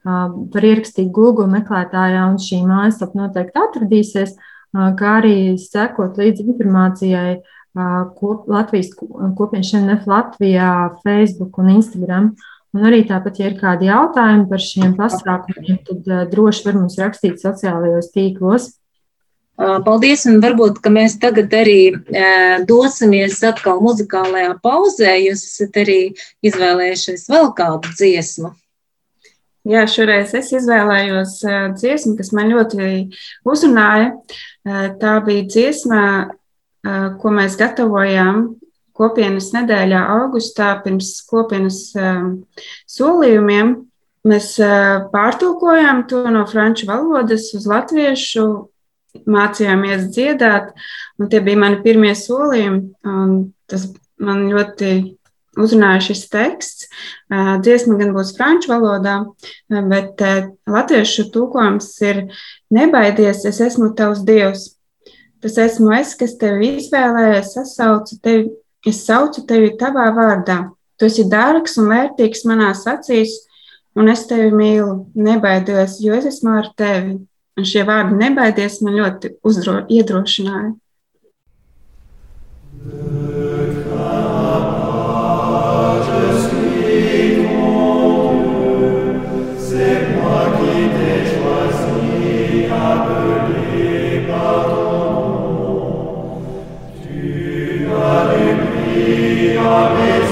Uh, 0.07 0.31
var 0.55 0.65
ierakstīt 0.65 1.11
Google 1.11 1.49
meklētājā, 1.51 2.25
un 2.31 2.39
šī 2.39 2.61
mājaslapa 2.67 3.19
noteikti 3.19 3.59
atradīsies, 3.59 4.37
uh, 4.39 4.93
kā 4.99 5.17
arī 5.21 5.37
sekot 5.59 6.19
līdzi 6.21 6.47
informācijai 6.47 7.33
uh, 7.37 8.03
kop, 8.17 8.47
Latvijas 8.51 8.93
kopienas 8.97 9.73
šeit 9.73 10.07
Latvijā, 10.09 10.71
Facebook 11.03 11.59
un 11.59 11.73
Instagram. 11.75 12.31
Un 12.77 12.85
arī 12.85 13.07
tāpat, 13.09 13.39
ja 13.41 13.49
ir 13.49 13.55
kādi 13.57 13.89
jautājumi 13.89 14.49
par 14.51 14.61
šiem 14.61 14.91
pasākumiem, 14.99 15.79
tad 15.87 16.11
droši 16.33 16.67
var 16.67 16.75
mums 16.77 16.99
rakstīt 17.01 17.41
sociālajos 17.41 18.11
tīklos. 18.13 18.75
Paldies, 19.57 20.27
un 20.29 20.43
varbūt 20.43 20.83
mēs 20.93 21.15
tagad 21.17 21.55
arī 21.57 21.97
dosimies 22.69 23.39
atkal 23.49 23.81
muzikālajā 23.81 24.59
pauzē. 24.61 25.15
Jūs 25.23 25.47
esat 25.49 25.79
arī 25.81 26.01
izvēlējušies 26.45 27.25
vēl 27.33 27.49
kādu 27.57 27.95
dziesmu. 27.97 28.53
Jā, 29.67 29.87
šoreiz 29.89 30.37
es 30.37 30.53
izvēlējos 30.61 31.39
dziesmu, 31.81 32.13
kas 32.21 32.35
man 32.37 32.53
ļoti 32.53 32.91
uzrunāja. 33.49 34.13
Tā 35.01 35.17
bija 35.25 35.49
dziesma, 35.49 36.03
ko 37.23 37.33
mēs 37.35 37.57
gatavojām 37.57 38.45
kopienas 38.97 39.51
nedēļā, 39.55 40.01
augustā, 40.21 40.73
pirms 40.85 41.13
kopienas 41.29 41.81
solījumiem. 42.91 43.75
Mēs 44.27 44.55
pārtulkojām 45.13 46.07
to 46.11 46.25
no 46.35 46.43
franču 46.51 46.89
valodas 46.89 47.53
uz 47.55 47.69
latviešu 47.71 48.47
mācījāmies 49.31 50.09
dziedāt, 50.13 50.73
un 51.21 51.31
tie 51.31 51.41
bija 51.45 51.61
mani 51.63 51.79
pirmie 51.85 52.11
solījumi. 52.19 53.47
Tas 53.71 53.87
man 54.23 54.49
ļoti 54.51 54.91
uzrunāja 55.57 56.03
šis 56.11 56.27
teksts. 56.33 56.89
Dziesma 57.31 57.97
gan 58.01 58.13
būs 58.17 58.35
franču 58.37 58.75
valodā, 58.75 59.21
bet 59.71 60.21
latviešu 60.69 61.31
tūkojums 61.35 61.89
ir 62.05 62.27
Nebaidies, 62.75 63.45
es 63.47 63.61
esmu 63.63 63.93
tavs 63.97 64.25
dievs. 64.27 64.73
Tas 65.41 65.57
esmu 65.63 65.93
es, 65.95 66.17
kas 66.19 66.35
tevi 66.41 66.75
izvēlējies, 66.81 67.53
sasaucu 67.55 68.17
tevi, 68.25 68.49
es 68.87 69.03
saucu 69.07 69.45
tevi 69.49 69.75
tavā 69.81 70.09
vārdā. 70.17 70.59
Tu 70.97 71.09
esi 71.11 71.27
dārgs 71.29 71.77
un 71.81 71.91
vērtīgs 71.93 72.47
manās 72.49 72.87
acīs, 72.89 73.35
un 73.99 74.09
es 74.13 74.25
tevi 74.31 74.53
mīlu. 74.55 75.07
Nebaidies, 75.15 75.99
jo 76.05 76.17
es 76.17 76.29
esmu 76.33 76.57
ar 76.61 76.73
tevi. 76.79 77.19
Un 77.57 77.65
šie 77.69 77.85
vārdi 77.89 78.19
nebaidies 78.21 78.83
man 78.85 78.99
ļoti 79.01 79.37
uzdro, 79.49 79.81
iedrošināja. 79.93 80.75
Jā, 82.87 83.76
Amen. 99.77 100.26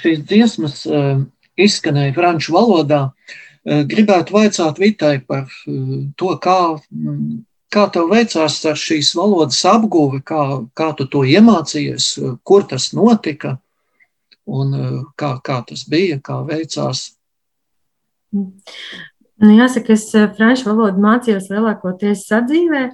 Šīs 0.00 0.24
dziesmas 0.26 0.82
uh, 0.88 1.22
izskanēja 1.60 2.16
franču 2.16 2.54
valodā. 2.56 3.02
Uh, 3.10 3.82
gribētu 3.88 4.36
vaicāt 4.36 4.80
Vitai 4.80 5.18
par 5.22 5.46
uh, 5.46 5.96
to, 6.20 6.34
kā, 6.42 6.58
kā 7.72 7.86
tev 7.94 8.10
veicās 8.12 8.60
ar 8.66 8.78
šīs 8.80 9.14
valodas 9.18 9.62
apguvi, 9.68 10.22
kā, 10.26 10.44
kā 10.76 10.92
tu 10.98 11.06
to 11.10 11.24
iemācījies, 11.28 12.12
kur 12.44 12.66
tas 12.68 12.90
notika 12.96 13.58
un 14.50 14.74
kā, 15.20 15.34
kā 15.44 15.60
tas 15.68 15.84
bija, 15.88 16.18
kā 16.24 16.40
veicās. 16.46 17.10
Nu, 19.40 19.52
jāsaka, 19.56 19.94
es 19.94 20.08
franču 20.36 20.68
valodu 20.68 21.00
mācījos 21.02 21.48
lielākoties 21.52 22.26
sadzīvē. 22.28 22.88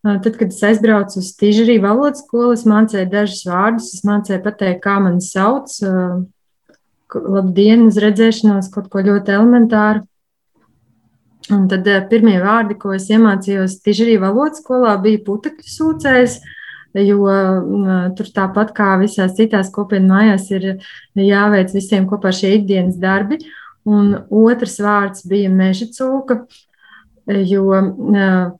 Tad, 0.00 0.36
kad 0.38 0.48
es 0.48 0.60
aizbraucu 0.64 1.18
uz 1.20 1.32
Tīžerī 1.36 1.76
valodas 1.82 2.22
skolu, 2.22 2.54
es 2.56 2.62
mācīju 2.68 3.08
dažus 3.12 3.42
vārdus, 3.44 3.90
es 3.98 4.04
mācīju 4.08 4.40
pateikt, 4.46 4.80
kā 4.84 4.96
mani 5.02 5.20
sauc, 5.24 5.74
labdien, 7.14 7.88
uz 7.88 7.98
redzēšanos, 8.00 8.70
kaut 8.74 8.88
ko 8.92 9.02
ļoti 9.06 9.36
elementāru. 9.36 10.06
Un 11.50 11.66
tad 11.70 11.88
pirmie 12.10 12.36
vārdi, 12.42 12.76
ko 12.78 12.92
es 12.94 13.08
iemācījos 13.10 13.80
Tīžerī 13.82 14.18
valodas 14.22 14.60
skolā, 14.62 14.94
bija 15.02 15.22
putekļu 15.26 15.72
sūcējs, 15.72 16.36
jo 17.00 17.34
tur 18.18 18.30
tāpat 18.34 18.72
kā 18.76 18.92
visās 19.00 19.34
citās 19.38 19.70
kopienu 19.74 20.12
mājās 20.12 20.50
ir 20.54 20.66
jāveic 21.18 21.72
visiem 21.74 22.06
kopā 22.10 22.32
šie 22.34 22.56
ikdienas 22.60 22.98
darbi. 23.02 23.40
Un 23.88 24.12
otrs 24.28 24.76
vārds 24.84 25.24
bija 25.26 25.50
meža 25.50 25.88
cūka, 25.94 26.42
jo 27.48 27.64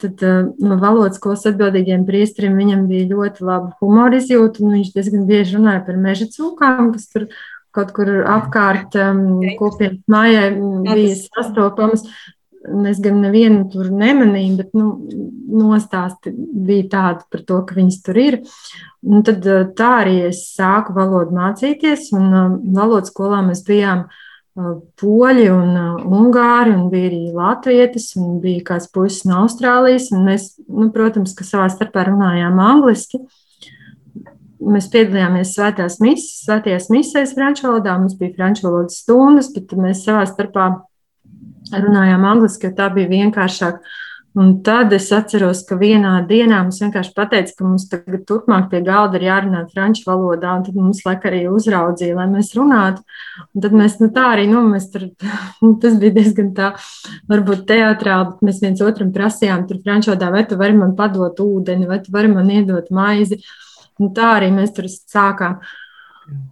tad 0.01 0.23
no 0.59 0.79
valodas 0.81 1.19
skolas 1.21 1.47
atbildīgiem 1.51 2.07
priestrim 2.09 2.57
viņam 2.59 2.87
bija 2.91 3.11
ļoti 3.13 3.45
laba 3.45 3.75
humora 3.83 4.19
izjūta, 4.19 4.65
un 4.65 4.79
viņš 4.79 4.93
diezgan 4.97 5.27
bieži 5.29 5.59
runāja 5.59 5.85
par 5.87 5.99
meža 6.01 6.31
cūkām, 6.33 6.93
kas 6.95 7.11
tur 7.13 7.29
kaut 7.77 7.95
kur 7.97 8.11
apkārt 8.29 8.97
um, 9.01 9.41
kopienas 9.59 10.03
mājai 10.11 10.51
bija 10.87 11.17
sastopamas. 11.21 12.07
Es 12.91 12.99
gan 13.01 13.23
nevienu 13.23 13.65
tur 13.73 13.87
nemanīju, 13.89 14.57
bet 14.59 14.75
nu, 14.77 14.91
nostāsti 15.49 16.35
bija 16.37 16.91
tādi 16.93 17.25
par 17.33 17.45
to, 17.49 17.61
ka 17.65 17.77
viņas 17.79 18.01
tur 18.05 18.19
ir. 18.21 18.37
Un 19.01 19.25
tad 19.25 19.47
tā 19.79 19.93
arī 20.03 20.19
es 20.27 20.43
sāku 20.59 20.93
valodu 20.97 21.33
mācīties, 21.39 22.11
un 22.19 22.29
um, 22.29 22.59
valodas 22.77 23.15
skolā 23.15 23.41
mēs 23.47 23.65
bijām 23.65 24.05
uh, 24.05 24.27
poļi 25.01 25.47
un 25.53 25.77
ungāri, 26.11 26.75
un 26.75 26.89
bija 26.93 27.11
arī 27.11 27.21
latvietis, 27.35 28.11
un 28.19 28.41
bija 28.43 28.65
kāds 28.73 28.91
puisis 28.93 29.27
no 29.29 29.45
Austrālijas. 29.45 30.11
Mēs, 30.13 30.53
nu, 30.69 30.91
protams, 30.95 31.35
ka 31.39 31.47
savā 31.47 31.69
starpā 31.73 32.09
runājām 32.09 32.59
angliski. 32.65 33.23
Mēs 34.61 34.91
piedalījāmies 34.93 35.55
svētās 35.57 35.99
misijas, 36.03 36.45
svētajās 36.45 36.91
misijas 36.93 37.33
franču 37.37 37.65
valodā, 37.69 37.97
mums 37.97 38.19
bija 38.19 38.35
franču 38.37 38.67
valodas 38.67 39.01
stundas, 39.01 39.49
bet 39.55 39.73
mēs 39.79 40.05
savā 40.05 40.27
starpā 40.29 40.69
runājām 41.73 42.27
angliski, 42.29 42.69
jo 42.69 42.77
tā 42.77 42.91
bija 42.93 43.11
vienkāršāk. 43.11 43.81
Un 44.39 44.53
tad 44.63 44.93
es 44.95 45.09
atceros, 45.11 45.65
ka 45.67 45.75
vienā 45.75 46.13
dienā 46.29 46.61
mums 46.63 46.77
vienkārši 46.79 47.11
pateica, 47.17 47.55
ka 47.57 47.65
mums 47.67 47.89
tagad 47.91 48.21
turpmāk 48.29 48.69
pie 48.71 48.79
galda 48.87 49.19
ir 49.19 49.25
jārunā 49.27 49.65
franču 49.73 50.05
valodā, 50.07 50.53
un 50.55 50.63
tad 50.69 50.77
mums 50.79 51.01
laik 51.03 51.27
arī 51.27 51.41
uzraudzīja, 51.51 52.15
lai 52.15 52.29
mēs 52.31 52.53
runātu. 52.55 53.03
Un 53.57 53.65
tad 53.65 53.75
mēs, 53.75 53.97
nu 53.99 54.07
tā 54.15 54.29
arī, 54.37 54.45
nu, 54.53 54.63
mēs 54.71 54.87
tur, 54.93 55.09
tas 55.83 55.97
bija 55.99 56.15
diezgan 56.21 56.53
tā, 56.55 56.69
varbūt 57.33 57.65
teatrāli, 57.73 58.37
bet 58.37 58.47
mēs 58.47 58.63
viens 58.63 58.85
otram 58.87 59.11
prasījām 59.17 59.67
tur 59.67 59.83
franču 59.83 60.13
valodā, 60.13 60.31
vai 60.37 60.45
tu 60.47 60.61
vari 60.61 60.79
man 60.79 60.95
padot 61.01 61.43
ūdeni, 61.43 61.91
vai 61.91 61.99
tu 62.05 62.15
vari 62.15 62.31
man 62.31 62.55
iedot 62.55 62.95
maizi. 62.95 63.41
Un 64.01 64.15
tā 64.17 64.35
arī 64.39 64.51
mēs 64.55 64.73
tur 64.77 64.89
sākām. 64.89 65.61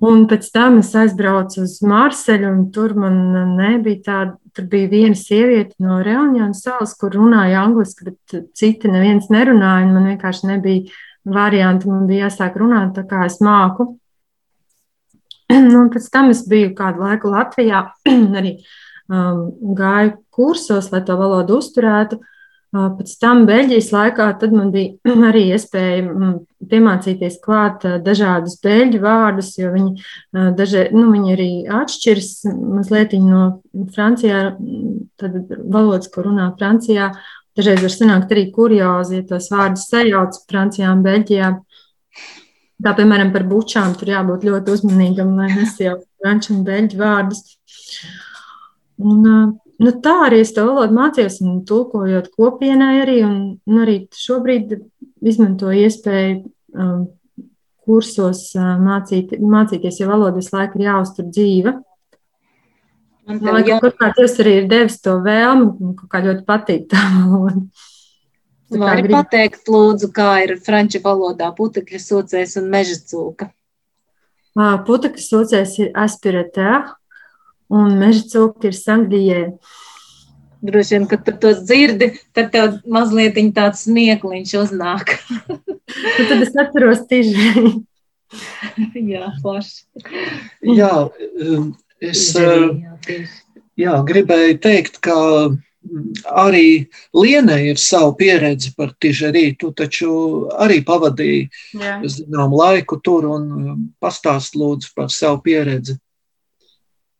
Un 0.02 0.24
pēc 0.28 0.48
tam 0.50 0.80
es 0.80 0.90
aizbraucu 0.98 1.62
uz 1.62 1.78
Marseļu, 1.86 2.48
un 2.50 2.64
tur 2.74 2.96
man 2.98 3.18
nebija 3.56 4.02
tāda 4.08 4.36
Tur 4.58 4.66
bija 4.66 4.88
viena 4.90 5.14
sieviete 5.14 5.76
no 5.78 6.00
Reunjonas 6.02 6.64
salas, 6.64 6.90
kur 6.98 7.12
runāja 7.14 7.60
angliski, 7.62 8.08
bet 8.08 8.32
citi 8.58 8.88
neviens 8.90 9.28
nerunāja. 9.30 9.84
Man 9.86 10.08
vienkārši 10.10 10.48
nebija 10.50 10.96
varianti, 11.30 11.86
man 11.86 12.08
bija 12.08 12.24
jāsāk 12.24 12.56
runāt 12.58 12.96
tā, 12.96 13.04
kā 13.06 13.20
es 13.28 13.36
māku. 13.38 13.86
Un 15.54 15.92
pēc 15.94 16.08
tam 16.10 16.32
es 16.32 16.42
biju 16.50 16.72
kādu 16.80 17.04
laiku 17.04 17.30
Latvijā, 17.30 17.84
arī 18.40 18.56
um, 19.06 19.44
gāju 19.78 20.16
kursos, 20.34 20.90
lai 20.90 21.04
to 21.06 21.14
valodu 21.22 21.60
uzturētu. 21.62 22.18
Uh, 22.18 22.37
Pēc 22.68 23.12
tam 23.16 23.46
Beļģijas 23.48 23.86
laikā 23.94 24.26
man 24.52 24.72
bija 24.74 25.14
arī 25.30 25.46
iespēja 25.54 26.02
mm, 26.04 26.34
piemācīties 26.68 27.38
klāt 27.44 27.86
dažādus 28.04 28.58
beļģu 28.64 29.00
vārdus, 29.00 29.54
jo 29.56 29.70
viņi, 29.72 30.04
daži, 30.58 30.84
nu, 30.92 31.06
viņi 31.14 31.32
arī 31.32 31.50
atšķiras 31.78 32.32
mazliet 32.50 33.14
no 33.24 33.44
Francijā, 33.94 34.42
tad 35.16 35.38
valodas, 35.64 36.10
ko 36.12 36.26
runā 36.28 36.50
Francijā. 36.58 37.14
Dažreiz 37.58 37.80
var 37.82 37.94
sanākt 37.94 38.34
arī 38.36 38.44
kuriozi, 38.54 39.22
ja 39.22 39.28
tos 39.32 39.48
vārdus 39.50 39.88
sajauc 39.88 40.36
Francijā 40.50 40.92
un 40.92 41.00
Beļģijā. 41.06 41.54
Tā, 42.78 42.92
piemēram, 42.94 43.32
par 43.34 43.42
bučām 43.48 43.96
tur 43.98 44.12
jābūt 44.12 44.44
ļoti 44.46 44.76
uzmanīgam, 44.76 45.32
lai 45.40 45.48
nesajauc 45.56 46.04
franču 46.20 46.52
un 46.54 46.60
beļģu 46.68 47.00
vārdus. 47.00 47.40
Un, 49.02 49.24
nu, 49.84 49.92
tā 50.04 50.14
arī 50.26 50.42
es 50.44 50.54
to 50.56 50.64
valodu 50.68 50.96
mācījos, 50.96 51.40
un 51.44 51.60
tulkojot 51.68 52.30
kopienai 52.34 53.02
arī, 53.04 53.20
un, 53.26 53.38
un 53.68 53.82
arī 53.84 54.00
šobrīd 54.14 54.78
izmantoju 55.22 55.84
iespēju 55.86 56.38
um, 56.42 57.04
kursos 57.88 58.48
uh, 58.58 58.74
mācīt, 58.82 59.36
mācīties, 59.40 60.00
jo 60.02 60.08
valoda 60.10 60.36
visu 60.38 60.56
laiku 60.56 60.80
ir 60.80 60.88
jāuztur 60.90 61.28
dzīva. 61.30 61.78
Man 63.28 63.42
liekas, 63.44 63.84
jā... 63.84 63.92
ka 64.00 64.10
tas 64.16 64.38
arī 64.40 64.54
ir 64.62 64.66
devis 64.70 64.98
to 65.04 65.18
vēlmi, 65.24 65.70
un 65.84 65.94
kā 66.08 66.22
ļoti 66.24 66.44
patīk 66.48 66.88
tā 66.92 67.04
valoda. 67.12 67.60
Vari 68.68 69.04
grib... 69.06 69.14
pateikt, 69.16 69.68
lūdzu, 69.72 70.10
kā 70.12 70.30
ir 70.44 70.56
franču 70.64 71.00
valodā 71.04 71.48
putekļa 71.56 72.00
sūcējs 72.04 72.58
un 72.60 72.68
meža 72.72 72.98
cūka? 73.08 73.48
Putekļa 74.58 75.24
sūcējs 75.24 75.74
ir 75.84 75.92
aspiratē, 75.96 76.72
un 77.72 77.98
meža 78.00 78.24
cūka 78.32 78.70
ir 78.70 78.76
sangrijē. 78.76 79.42
Droši 80.58 80.96
vien, 80.96 81.04
kad 81.06 81.22
tu 81.22 81.34
to 81.38 81.52
dzirdi, 81.54 82.10
tad 82.34 82.50
tev 82.54 82.80
mazliet 82.90 83.38
tāds 83.54 83.84
smiekliņš 83.86 84.54
uznāk. 84.58 85.14
nu, 85.46 86.24
tad 86.26 86.40
es 86.42 86.56
atceros 86.58 87.04
tīži. 87.10 87.76
jā, 89.12 89.30
forši. 89.44 89.86
Jā, 90.74 90.94
um, 91.46 91.70
es 92.02 92.24
jā, 92.34 92.58
jā, 93.78 93.94
gribēju 94.10 94.58
teikt, 94.64 94.98
ka 95.04 95.16
arī 96.26 96.88
Lienai 97.14 97.70
ir 97.70 97.78
savu 97.80 98.16
pieredzi 98.18 98.74
par 98.76 98.92
tižerītu, 99.00 99.70
taču 99.78 100.10
arī 100.58 100.82
pavadīja 100.84 102.00
zinām 102.02 102.52
laiku 102.52 102.98
tur 103.04 103.28
un 103.30 103.48
um, 103.52 103.80
pastāst 104.02 104.58
lūdzu 104.58 104.92
par 104.96 105.12
savu 105.14 105.40
pieredzi. 105.46 105.98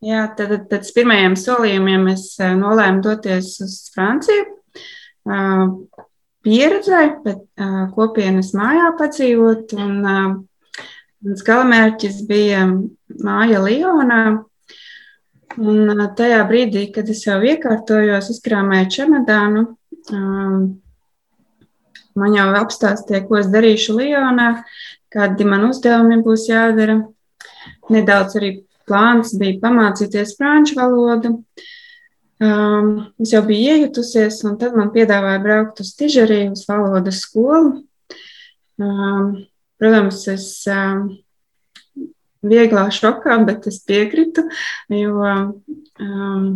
Jā, 0.05 0.29
tad 0.39 0.53
pēc 0.71 0.93
pirmajiem 0.95 1.35
solījumiem 1.39 2.07
es 2.13 2.29
eh, 2.39 2.55
nolēmu 2.59 3.03
doties 3.03 3.57
uz 3.65 3.79
Franciju. 3.95 4.47
Pieredzē, 6.49 7.01
bet 7.25 7.41
kopienas 7.93 8.55
mājā 8.57 8.93
padzīvot. 8.97 9.75
Un, 9.77 9.97
mans 11.25 11.43
galamērķis 11.45 12.23
bija 12.29 12.63
māja 13.25 13.63
Lionā. 13.65 14.23
Un 15.59 15.91
tajā 16.17 16.39
brīdī, 16.47 16.87
kad 16.95 17.09
es 17.11 17.25
jau 17.27 17.41
iekārtojos, 17.43 18.29
uzkrāmēju 18.31 18.91
čemodānu, 18.95 19.65
man 22.19 22.37
jau 22.37 22.47
apstāstīja, 22.61 23.25
ko 23.27 23.41
es 23.41 23.51
darīšu 23.51 23.97
Lionā, 23.99 24.51
kādi 25.11 25.49
man 25.49 25.67
uzdevumi 25.71 26.21
būs 26.23 26.47
jādara. 26.53 27.01
Nedaudz 27.91 28.39
arī 28.39 28.53
plāns 28.89 29.35
bija 29.39 29.61
pamācīties 29.63 30.37
franču 30.39 30.79
valodu. 30.79 31.37
Um, 32.39 32.91
es 33.19 33.33
jau 33.35 33.43
biju 33.43 33.75
iejutusies, 33.75 34.41
un 34.47 34.59
tad 34.61 34.77
man 34.79 34.93
piedāvāja 34.95 35.43
braukt 35.43 35.81
uz 35.83 35.91
Tižeriju, 35.99 36.53
uz 36.55 36.63
valodas 36.69 37.23
skolu. 37.25 37.81
Um, 38.79 39.33
protams, 39.79 40.23
es 40.31 40.47
um, 40.71 41.09
vieglā 42.47 42.87
šokā, 42.95 43.41
bet 43.47 43.67
es 43.71 43.81
piekritu, 43.87 44.47
jo 44.95 45.19
um, 45.19 46.49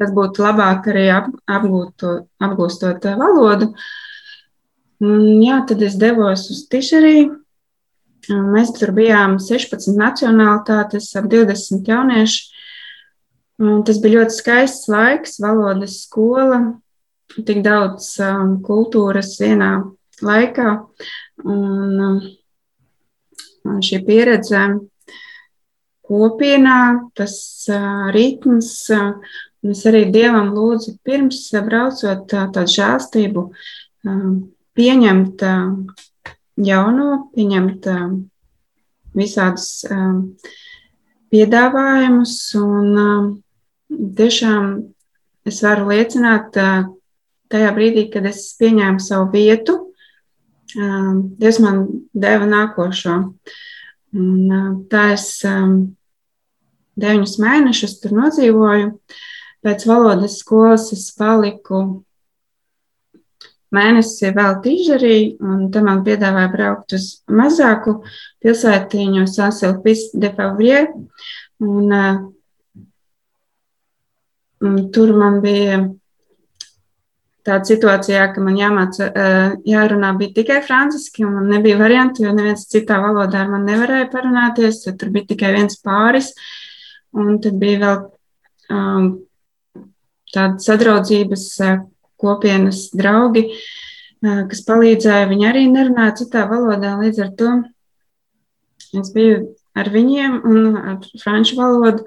tas 0.00 0.12
būtu 0.16 0.44
labāk 0.46 0.88
arī 0.92 1.06
ap, 1.12 1.28
apgūt 1.44 1.96
to, 2.00 2.18
apgūstot 2.40 3.04
valodu. 3.20 3.74
Un, 5.04 5.42
jā, 5.44 5.60
tad 5.68 5.82
es 5.84 5.98
devos 6.00 6.48
uz 6.52 6.64
Tižeriju. 6.72 7.34
Mēs 8.32 8.72
tur 8.74 8.90
bijām 8.96 9.36
16 9.42 9.94
nacionālitātes, 9.98 11.12
ap 11.18 11.28
20 11.30 11.86
jaunieši. 11.86 12.40
Un 13.62 13.84
tas 13.88 14.00
bija 14.02 14.20
ļoti 14.20 14.36
skaists 14.36 14.88
laiks, 14.92 15.38
valodas 15.40 16.00
skola, 16.04 16.58
tik 17.36 17.62
daudz 17.64 18.10
um, 18.20 18.58
kultūras 18.66 19.36
vienā 19.40 19.70
laikā. 20.26 20.74
Un, 21.46 22.02
um, 22.08 23.78
šī 23.84 24.02
pieredze 24.06 24.64
kopienā, 26.06 26.80
tas 27.16 27.38
uh, 27.72 28.10
ritms, 28.14 28.74
uh, 28.94 29.14
un 29.64 29.72
es 29.72 29.86
arī 29.88 30.04
Dievam 30.12 30.52
lūdzu 30.54 30.98
pirms 31.06 31.46
braucot 31.66 32.36
uh, 32.36 32.50
tādu 32.52 32.74
žēlstību, 32.76 33.46
uh, 33.48 34.28
pieņemt 34.76 35.46
uh, 35.46 36.04
jauno, 36.56 37.30
pieņemt 37.36 37.88
uh, 37.92 38.04
visādus 39.16 39.70
uh, 39.88 40.20
piedāvājumus, 41.32 42.36
un 42.60 43.00
uh, 43.00 43.26
tiešām 44.20 44.70
es 45.46 45.62
varu 45.64 45.90
liecināt, 45.92 46.56
uh, 46.60 46.86
tajā 47.52 47.74
brīdī, 47.76 48.08
kad 48.12 48.26
es 48.28 48.48
pieņēmu 48.60 49.02
savu 49.02 49.30
vietu, 49.34 49.80
Dievs 50.76 51.58
man 51.62 51.84
deva 52.12 52.46
nākošo. 52.48 53.14
Un, 54.16 54.56
tā 54.90 55.04
es 55.14 55.28
deviņus 57.00 57.36
mēnešus 57.42 57.98
tur 58.02 58.16
nodzīvoju. 58.16 58.90
Pēc 59.64 59.86
valodas 59.88 60.38
skolas 60.42 60.90
es 60.94 61.08
paliku 61.16 62.02
mēnesi 63.74 64.30
vēl 64.36 64.60
tīžerī, 64.64 65.18
un 65.42 65.68
te 65.74 65.82
man 65.84 66.04
piedāvāja 66.06 66.52
braukt 66.52 66.96
uz 66.96 67.08
mazāku 67.26 67.98
pilsētiņu 68.44 69.26
Sansilpis 69.30 70.10
de 70.14 70.30
Favrie. 70.36 70.86
Un, 71.64 71.92
un 74.66 74.74
tur 74.92 75.14
man 75.16 75.40
bija 75.44 75.80
tāda 77.46 77.62
situācijā, 77.68 78.26
ka 78.34 78.42
man 78.42 78.58
jāmāca, 78.58 79.08
jārunā 79.66 80.12
bija 80.18 80.34
tikai 80.40 80.60
franciski, 80.66 81.24
un 81.26 81.36
man 81.38 81.50
nebija 81.54 81.78
variantu, 81.80 82.24
jo 82.26 82.34
neviens 82.34 82.66
citā 82.70 82.98
valodā 83.02 83.44
ar 83.44 83.52
mani 83.52 83.70
nevarēja 83.72 84.10
parunāties, 84.12 84.82
jo 84.86 84.94
tur 84.98 85.12
bija 85.14 85.30
tikai 85.32 85.52
viens 85.54 85.78
pāris, 85.82 86.32
un 87.16 87.38
tad 87.42 87.58
bija 87.60 87.82
vēl 87.84 88.00
um, 88.74 89.10
tāda 90.34 90.58
sadraudzības 90.62 91.46
kopienas 92.20 92.86
draugi, 92.96 93.48
kas 94.22 94.62
palīdzēja, 94.66 95.28
viņi 95.30 95.48
arī 95.48 95.66
nerunāja 95.70 96.16
citā 96.22 96.46
valodā, 96.50 96.96
līdz 97.00 97.22
ar 97.24 97.32
to 97.38 97.52
es 98.96 99.12
biju 99.14 99.42
ar 99.76 99.90
viņiem 99.92 100.40
un 100.48 100.78
ar 100.80 100.98
franču 101.20 101.58
valodu, 101.58 102.06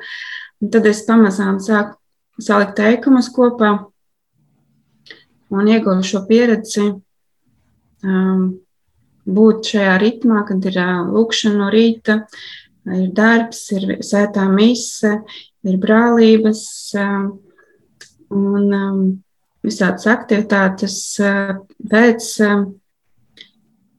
un 0.59 0.71
tad 0.73 0.87
es 0.89 1.03
pamazām 1.07 1.59
sāku 1.63 1.97
salikt 2.41 2.77
teikumus 2.79 3.29
kopā, 3.35 3.75
un 5.49 5.69
ieguvu 5.69 6.05
šo 6.05 6.23
pieredzi, 6.29 6.87
um, 8.05 8.43
būt 9.29 9.73
šajā 9.73 9.95
ritmā, 10.01 10.43
kad 10.47 10.65
ir 10.65 10.79
lūkšana 11.11 11.59
no 11.59 11.69
rīta, 11.73 12.21
ir 12.89 13.09
darbs, 13.15 13.67
ir 13.75 13.99
sētā 14.05 14.47
mise, 14.49 15.19
ir 15.67 15.77
brālības 15.81 16.63
un 18.33 18.73
visādas 19.65 20.07
aktivitātes 20.09 20.97
pēc 21.91 22.29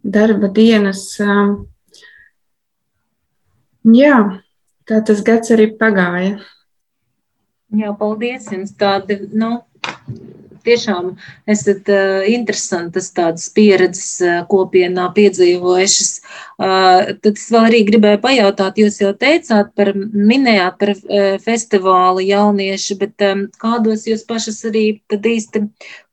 darba 0.05 0.51
dienas. 0.57 1.05
Jā, 4.01 4.17
tā 4.89 5.01
tas 5.09 5.23
gads 5.25 5.53
arī 5.55 5.71
pagāja. 5.81 6.39
Jā, 7.71 7.93
paldies 7.97 8.49
jums. 8.51 8.73
Tādi, 8.77 9.21
nu, 9.33 9.61
tiešām 10.67 11.13
esat 11.51 11.89
uh, 11.93 12.25
interesantas 12.31 13.11
tādas 13.17 13.47
pieredzes 13.55 14.21
uh, 14.25 14.41
kopienā 14.51 15.07
piedzīvojušas. 15.17 16.11
Uh, 16.61 17.13
tad 17.23 17.33
es 17.33 17.47
vēl 17.53 17.69
arī 17.71 17.81
gribēju 17.89 18.21
pajautāt, 18.25 18.81
jūs 18.83 19.01
jau 19.03 19.13
teicāt 19.17 19.73
par, 19.79 19.93
minējāt 19.97 20.77
par 20.81 20.95
festivālu 21.45 22.25
jaunieši, 22.27 22.99
bet 23.01 23.27
um, 23.29 23.47
kādos 23.63 24.07
jūs 24.11 24.27
pašas 24.29 24.63
arī 24.71 24.85
tad 25.11 25.27
īsti, 25.27 25.65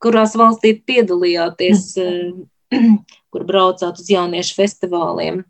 kurās 0.03 0.37
valstī 0.39 0.75
piedalījāties, 0.87 1.83
kur 3.31 3.45
braucāt 3.47 3.99
uz 4.01 4.09
jauniešu 4.11 4.57
festivāliem 4.61 5.43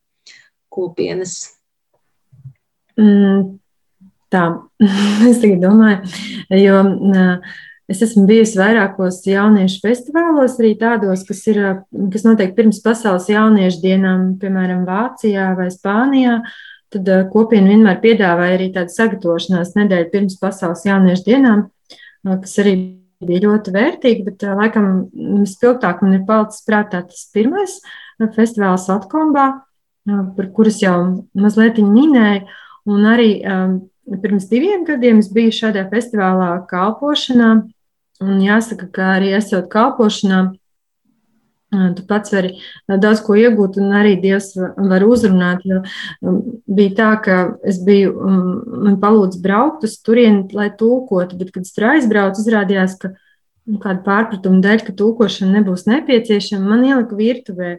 kopienas? 0.73 1.37
Mm, 2.97 3.57
tā, 4.33 4.43
es 5.29 5.41
domāju, 5.61 6.17
jo 6.57 6.81
uh, 6.83 7.55
Es 7.87 8.01
esmu 8.03 8.25
bijusi 8.27 8.59
vairākos 8.59 9.21
jauniešu 9.23 9.79
festivālos, 9.85 10.57
arī 10.59 10.73
tādos, 10.79 11.21
kas, 11.27 11.39
ir, 11.47 11.59
kas 12.11 12.25
notiek 12.27 12.51
pirms 12.57 12.81
pasaules 12.83 13.29
jauniešu 13.31 13.79
dienām, 13.79 14.33
piemēram, 14.41 14.81
Vācijā 14.87 15.53
vai 15.55 15.69
Spānijā. 15.71 16.41
Tad 16.91 17.07
kopiena 17.31 17.71
vienmēr 17.71 18.01
piedāvāja 18.03 18.57
arī 18.57 18.67
tādu 18.75 18.91
sagatavošanās 18.91 19.73
nedēļu 19.79 20.09
pirms 20.11 20.35
pasaules 20.39 20.83
jauniešu 20.87 21.23
dienām, 21.29 21.63
kas 22.27 22.57
arī 22.63 22.75
bija 23.23 23.45
ļoti 23.47 23.73
vērtīgi, 23.75 24.25
bet 24.27 24.43
laikam 24.59 24.89
vispilgtāk 25.15 26.03
man 26.03 26.17
ir 26.19 26.25
palicis 26.27 26.67
prātā 26.67 27.01
tas 27.07 27.23
pirmais 27.33 27.79
festivāls 28.35 28.89
Atkombā, 28.91 29.47
par 30.07 30.51
kuras 30.55 30.81
jau 30.83 30.97
mazliet 31.39 31.79
minēju, 31.79 32.43
un 32.91 33.07
arī 33.15 33.31
pirms 34.23 34.51
diviem 34.51 34.83
gadiem 34.87 35.23
es 35.23 35.31
biju 35.31 35.55
šādā 35.55 35.87
festivālā 35.91 36.51
kalpošanā 36.69 37.55
Un 38.23 38.39
jāsaka, 38.41 38.87
ka 38.89 39.11
arī 39.17 39.35
esot 39.37 39.67
kalpošanā, 39.69 40.47
tu 41.97 42.05
pats 42.07 42.31
vari 42.31 42.53
daudz 42.87 43.21
ko 43.25 43.35
iegūt, 43.37 43.77
un 43.81 43.93
arī 43.99 44.15
Dievs 44.21 44.53
var 44.57 45.05
uzrunāt. 45.05 45.65
Jo 45.67 45.83
bija 46.65 46.95
tā, 46.97 47.09
ka 47.21 47.37
es 47.67 47.77
biju, 47.83 48.15
man 48.87 48.97
palūdz 49.03 49.37
braukt 49.43 49.85
uz 49.85 49.97
turieni, 50.01 50.47
lai 50.55 50.71
tulkotu, 50.79 51.37
bet, 51.37 51.51
kad 51.53 51.67
es 51.67 51.75
tur 51.75 51.91
aizbraucu, 51.91 52.41
izrādījās, 52.41 52.97
ka 53.01 53.13
nu, 53.67 53.77
kāda 53.83 54.01
pārpratuma 54.07 54.63
dēļ, 54.63 54.85
ka 54.87 54.97
tulkošana 54.97 55.59
nebūs 55.59 55.85
nepieciešama, 55.91 56.71
man 56.71 56.87
ielika 56.87 57.19
virtuvē. 57.19 57.75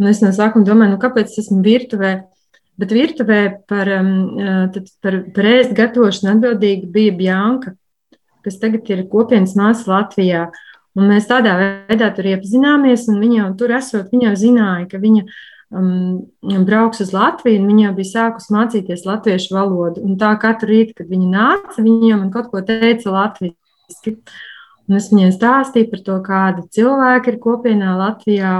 Un 0.00 0.10
es 0.10 0.24
no 0.24 0.32
sākuma 0.34 0.66
domāju, 0.66 0.94
nu, 0.94 1.02
kāpēc 1.02 1.28
es 1.34 1.44
esmu 1.44 1.60
virtuvē? 1.66 2.16
Bet 2.80 2.90
virtuvē 2.90 3.40
par, 3.70 3.90
par, 5.04 5.18
par 5.36 5.46
ēst 5.52 5.76
gatavošanu 5.76 6.32
atbildīga 6.32 6.88
bija 6.90 7.14
Bjanka 7.18 7.76
kas 8.44 8.60
tagad 8.62 8.88
ir 8.92 9.04
kopienas 9.10 9.56
māsa 9.58 9.90
Latvijā. 9.90 10.46
Un 10.94 11.10
mēs 11.10 11.26
tādā 11.26 11.56
veidā 11.58 12.12
tur 12.14 12.28
iepazināmies, 12.30 13.08
un 13.10 13.18
viņa 13.22 13.40
jau 13.40 13.50
tur 13.58 13.74
esot, 13.74 14.12
viņa 14.12 14.28
jau 14.28 14.36
zināja, 14.44 14.86
ka 14.92 15.00
viņa 15.02 15.24
um, 15.24 16.64
brauks 16.68 17.02
uz 17.02 17.10
Latviju, 17.16 17.62
un 17.62 17.68
viņa 17.72 17.86
jau 17.88 17.94
bija 17.98 18.10
sākusi 18.12 18.54
mācīties 18.54 19.06
latviešu 19.08 19.56
valodu. 19.56 20.04
Un 20.06 20.14
tā 20.20 20.30
katru 20.40 20.70
rītu, 20.70 20.94
kad 21.00 21.10
viņa 21.10 21.30
nāca, 21.32 21.82
viņa 21.82 22.12
jau 22.12 22.18
man 22.20 22.30
kaut 22.34 22.50
ko 22.52 22.62
teica 22.62 23.16
latviešu. 23.16 24.14
Un 24.84 24.98
es 24.98 25.06
viņai 25.08 25.30
stāstīju 25.32 25.88
par 25.90 26.00
to, 26.04 26.14
kāda 26.26 26.62
cilvēka 26.76 27.32
ir 27.32 27.38
kopienā 27.40 27.94
Latvijā. 27.96 28.52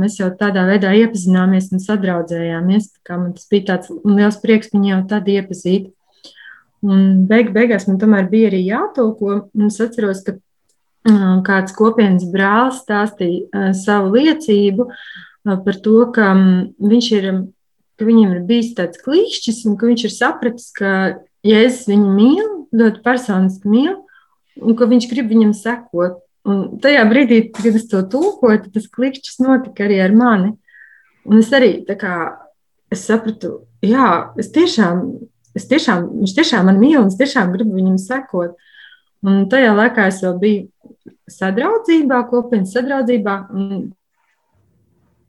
Mēs 0.00 0.16
jau 0.16 0.30
tādā 0.40 0.64
veidā 0.68 0.94
iepazināmies 0.96 1.68
un 1.74 1.82
sadraudzējāmies. 1.84 2.86
Man 3.10 3.34
tas 3.36 3.48
bija 3.52 3.74
tāds 3.74 3.92
liels 4.08 4.40
prieks 4.40 4.72
viņu 4.72 4.94
jau 4.94 5.00
tad 5.12 5.28
iepazīt. 5.28 5.90
Un 6.86 7.26
beig, 7.28 7.50
beigās 7.52 7.86
man 7.88 7.98
tomēr 8.00 8.30
bija 8.30 8.48
arī 8.50 8.62
jātulko. 8.64 9.42
Es 9.66 9.80
atceros, 9.84 10.22
ka 10.24 10.38
kāds 11.46 11.74
kopienas 11.76 12.24
brālis 12.32 12.82
stāstīja 12.84 13.72
savu 13.76 14.16
liecību 14.16 14.88
par 15.44 15.80
to, 15.84 15.96
ka 16.12 16.32
viņš 16.34 17.10
ir, 17.16 17.28
ka 17.96 18.08
viņam 18.08 18.34
ir 18.36 18.46
bijis 18.48 18.74
tāds 18.76 19.00
klīšķis 19.00 19.64
un 19.68 19.76
ka 19.80 19.88
viņš 19.88 20.04
ir 20.04 20.14
sapratis, 20.14 20.70
ka 20.76 21.20
Jēzus 21.46 21.88
viņu 21.88 22.10
mīl, 22.16 22.48
ļoti 22.76 23.00
personiski 23.04 23.70
mīl, 23.72 23.94
un 24.60 24.76
ka 24.76 24.88
viņš 24.90 25.08
grib 25.08 25.30
viņam 25.32 25.54
sekot. 25.56 26.20
Un 26.48 26.80
tajā 26.80 27.04
brīdī, 27.08 27.42
kad 27.52 27.74
es 27.76 27.86
to 27.88 28.00
tulkoju, 28.08 28.70
tas 28.72 28.88
klikšķis 28.92 29.40
notika 29.44 29.84
arī 29.86 30.00
ar 30.04 30.12
mani. 30.16 30.54
Un 31.28 31.40
es 31.40 31.50
arī 31.52 31.82
kā 32.00 32.14
es 32.92 33.04
sapratu, 33.08 33.66
jā, 33.84 34.32
es 34.40 34.48
tiešām 34.52 35.02
es 35.56 35.66
tiešām, 35.70 36.06
viņš 36.22 36.34
tiešām 36.36 36.68
man 36.68 36.80
mīl, 36.80 36.98
un 37.02 37.10
es 37.10 37.18
tiešām 37.18 37.54
gribu 37.54 37.78
viņam 37.78 37.98
sekot. 38.00 38.58
Un 39.26 39.44
tajā 39.52 39.72
laikā 39.76 40.06
es 40.08 40.22
vēl 40.24 40.36
biju 40.40 41.00
sadraudzībā, 41.30 42.22
kopienas 42.30 42.72
sadraudzībā. 42.76 43.34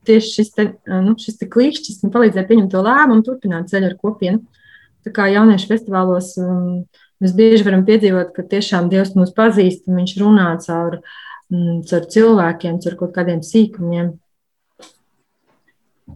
Tieši 0.07 0.31
šis, 0.33 0.51
te, 0.55 0.67
nu, 1.03 1.13
šis 1.19 1.37
te 1.41 1.47
klīkšķis 1.51 2.01
man 2.05 2.13
palīdzēja 2.15 2.47
pieņemt 2.49 2.71
to 2.73 2.81
lēmumu, 2.85 3.25
turpināt 3.25 3.69
ceļu 3.69 3.91
ar 3.91 3.97
kopienu. 4.01 4.41
Tā 5.05 5.13
kā 5.13 5.27
jauniešu 5.29 5.69
festivālos 5.69 6.31
um, 6.41 6.83
mēs 7.21 7.35
bieži 7.37 7.65
varam 7.65 7.83
piedzīvot, 7.85 8.31
ka 8.35 8.45
tiešām 8.49 8.89
Dievs 8.89 9.15
mūs 9.17 9.33
pazīst 9.37 9.89
un 9.89 10.01
viņš 10.01 10.15
runā 10.21 10.47
caur, 10.65 10.99
um, 11.53 11.81
caur 11.89 12.07
cilvēkiem, 12.15 12.79
caur 12.85 12.97
kaut 13.01 13.13
kādiem 13.17 13.41
sīkumiem. 13.45 14.13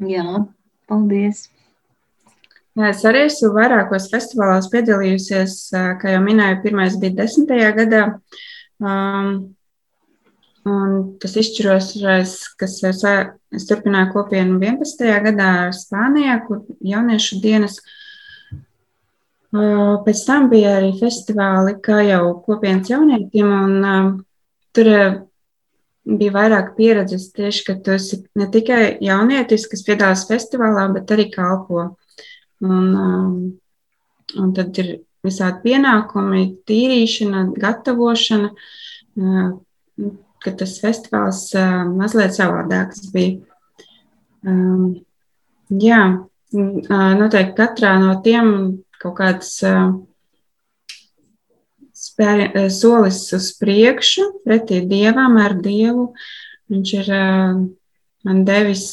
Jā, 0.06 0.46
paldies! 0.90 1.48
Es 2.76 3.06
arī 3.08 3.22
esmu 3.30 3.54
vairākos 3.56 4.10
festivālos 4.12 4.66
piedalījusies, 4.74 5.60
kā 6.02 6.12
jau 6.12 6.24
minēju, 6.26 6.58
pirmais 6.66 6.98
bija 7.00 7.22
desmitajā 7.22 7.70
gadā. 7.78 8.02
Um, 8.84 9.30
un 10.68 10.98
tas 11.22 11.38
izšķirošais, 11.40 12.34
kas 12.60 12.76
es, 12.90 13.04
es 13.56 13.68
turpināju 13.70 14.12
kopienu 14.18 14.58
11. 14.60 15.08
gadā 15.30 15.52
Spānijā, 15.78 16.42
kur 16.48 16.66
jauniešu 16.84 17.40
dienas. 17.44 17.80
Pēc 19.56 20.28
tam 20.28 20.50
bija 20.52 20.76
arī 20.82 20.92
festivāli, 21.00 21.78
kā 21.80 22.02
jau 22.10 22.42
kopienas 22.44 22.92
jaunietim, 22.92 23.56
un 23.56 24.24
tur 24.76 24.90
bija 26.06 26.34
vairāk 26.36 26.74
pieredzes 26.76 27.30
tieši, 27.32 27.62
ka 27.70 27.78
tu 27.80 27.96
esi 27.96 28.26
ne 28.36 28.50
tikai 28.52 28.98
jaunietis, 29.06 29.70
kas 29.72 29.86
piedalās 29.88 30.28
festivālā, 30.28 30.90
bet 30.98 31.16
arī 31.16 31.30
kalpo. 31.32 31.94
Un, 32.64 32.86
un 34.40 34.54
tad 34.56 34.78
ir 34.80 34.92
visādi 35.26 35.64
pienākumi, 35.66 36.44
tīrīšana, 36.70 37.42
gatavošana, 37.60 38.52
ka 40.46 40.54
tas 40.60 40.78
festivāls 40.84 41.42
mazliet 41.96 42.38
savādāks 42.38 43.10
bija. 43.14 43.42
Jā, 45.82 46.02
noteikti 46.54 47.58
katrā 47.58 47.96
no 48.00 48.14
tiem 48.26 48.52
kaut 49.02 49.18
kāds 49.20 49.56
spēr, 51.96 52.46
solis 52.70 53.24
uz 53.36 53.50
priekšu, 53.60 54.28
pretī 54.46 54.84
dievam, 54.88 55.40
ar 55.42 55.58
dievu. 55.60 56.12
Viņš 56.72 56.94
ir 57.02 57.12
man 58.26 58.46
devis 58.46 58.88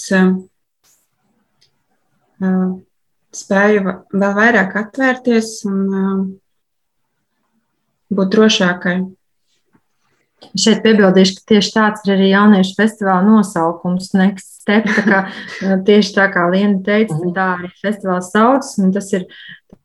spēju 3.37 3.97
vēl 4.13 4.37
vairāk 4.37 4.77
atvērties 4.83 5.63
un 5.69 5.83
būt 8.13 8.33
drošākai. 8.37 8.97
Šeit 10.59 10.81
piebildīšu, 10.83 11.37
ka 11.39 11.55
tieši 11.55 11.71
tāds 11.73 12.03
ir 12.05 12.17
arī 12.17 12.29
jauniešu 12.33 12.75
festivāla 12.77 13.23
nosaukums. 13.25 14.11
Next 14.19 14.63
step, 14.63 14.89
tā 14.91 15.05
kā, 15.07 15.21
tieši 15.89 16.15
tā 16.17 16.27
kā 16.35 16.49
Liena 16.53 16.81
teica, 16.85 17.17
tā 17.37 17.49
arī 17.61 17.71
festivāls 17.81 18.33
sauc. 18.35 18.67
Tas 18.97 19.13
ir 19.15 19.29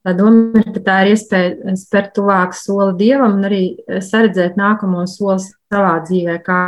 tā 0.01 0.15
doma, 0.17 0.57
ir, 0.59 0.71
ka 0.75 0.83
tā 0.89 0.97
ir 1.05 1.13
iespēja 1.13 1.75
spērt 1.79 2.15
tuvāk 2.17 2.57
soli 2.57 2.97
dievam 3.03 3.37
un 3.37 3.49
arī 3.49 3.63
saredzēt 3.85 4.57
nākamo 4.59 5.05
soli 5.09 5.45
savā 5.45 5.97
dzīvē, 6.07 6.39
kā 6.45 6.61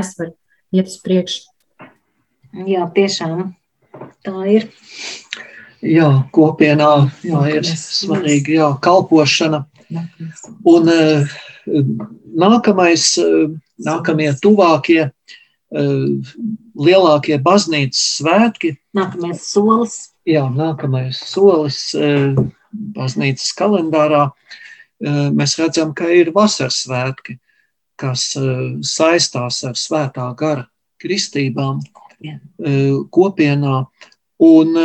es 0.00 0.14
varu 0.18 0.34
iet 0.74 0.90
uz 0.90 0.96
priekšu. 1.04 1.44
Jā, 2.64 2.86
tiešām 2.96 3.50
tā 4.24 4.38
ir. 4.50 4.70
Jā, 5.84 6.08
kopienā 6.32 6.90
jā, 7.24 7.40
ir 7.52 7.66
svarīga 7.68 8.54
jā, 8.54 8.68
kalpošana. 8.84 9.64
Un 10.64 10.88
uh, 10.88 11.34
nākamais, 12.40 13.04
uh, 13.20 13.52
nākamie 13.84 14.30
tuvākie, 14.40 15.10
uh, 15.10 16.36
lielākie 16.80 17.36
baznīcas 17.44 18.00
svētki. 18.20 18.74
Nākamais 18.96 19.44
solis. 19.44 19.98
Jā, 20.24 20.46
nākamais 20.48 21.18
solis 21.20 21.90
baznīcas 22.72 23.50
kalendārā. 23.58 24.30
Mēs 25.04 25.58
redzam, 25.60 25.90
ka 25.92 26.08
ir 26.08 26.30
vasaras 26.32 26.78
svētki, 26.86 27.36
kas 28.00 28.30
saistās 28.88 29.58
ar 29.68 29.76
svētā 29.76 30.30
gara 30.38 30.64
kristībām 31.02 31.82
kopienā. 33.12 33.82
Un 34.48 34.80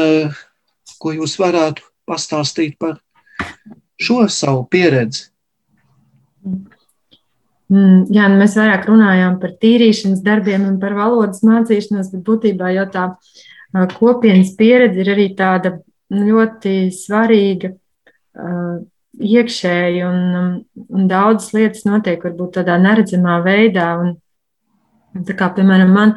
ko 0.99 1.13
jūs 1.15 1.37
varētu 1.39 1.85
pastāstīt 2.09 2.77
par 2.81 2.99
šo 3.99 4.25
savu 4.31 4.65
pieredzi? 4.71 5.27
Mm, 7.69 8.07
jā, 8.09 8.25
nu 8.31 8.39
mēs 8.39 8.55
vairāk 8.57 8.87
runājām 8.89 9.37
par 9.41 9.53
tīrīšanas 9.61 10.23
darbiem 10.25 10.65
un 10.65 10.79
par 10.81 10.95
valodas 10.97 11.43
mācīšanos, 11.45 12.09
bet 12.15 12.23
būtībā 12.25 12.71
jau 12.73 12.87
tā 12.89 13.05
kopienas 13.93 14.55
pieredze 14.57 15.03
ir 15.03 15.11
arī 15.13 15.27
tāda 15.37 15.75
ļoti 16.09 16.89
svarīga 16.95 17.75
iekšēji, 19.19 20.01
un, 20.07 20.63
un 20.89 21.09
daudzas 21.11 21.53
lietas 21.53 21.85
notiek 21.85 22.23
varbūt 22.25 22.57
tādā 22.59 22.79
neredzamā 22.81 23.39
veidā. 23.45 23.91
Un, 24.01 24.15
tā 25.27 25.35
kā, 25.37 25.51
piemēram, 25.53 25.93
man, 25.93 26.15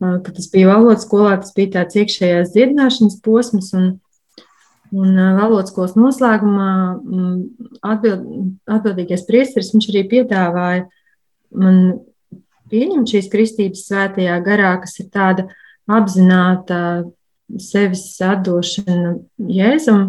kad 0.00 0.38
es 0.38 0.48
biju 0.52 0.70
valodas 0.70 1.04
skolā, 1.04 1.36
tas 1.42 1.52
bija 1.56 1.80
tāds 1.80 1.98
iekšējās 2.00 2.54
dziedināšanas 2.54 3.20
posms, 3.24 3.72
un 3.76 3.90
Un 4.94 5.16
valodas 5.18 5.72
skolas 5.72 5.96
noslēgumā 5.98 6.70
atbild, 7.82 8.26
atbildīgais 8.70 9.24
priesteris 9.26 9.72
arī 9.90 10.04
piedāvāja 10.12 10.84
man 11.54 11.80
pieņemt 12.70 13.10
šīs 13.10 13.30
kristības 13.32 13.86
svētajā 13.88 14.36
garā, 14.46 14.74
kas 14.82 14.98
ir 15.02 15.08
tāda 15.14 15.48
apzināta 15.90 16.78
sevis 17.60 18.06
atdošana 18.24 19.16
Jēzum. 19.50 20.04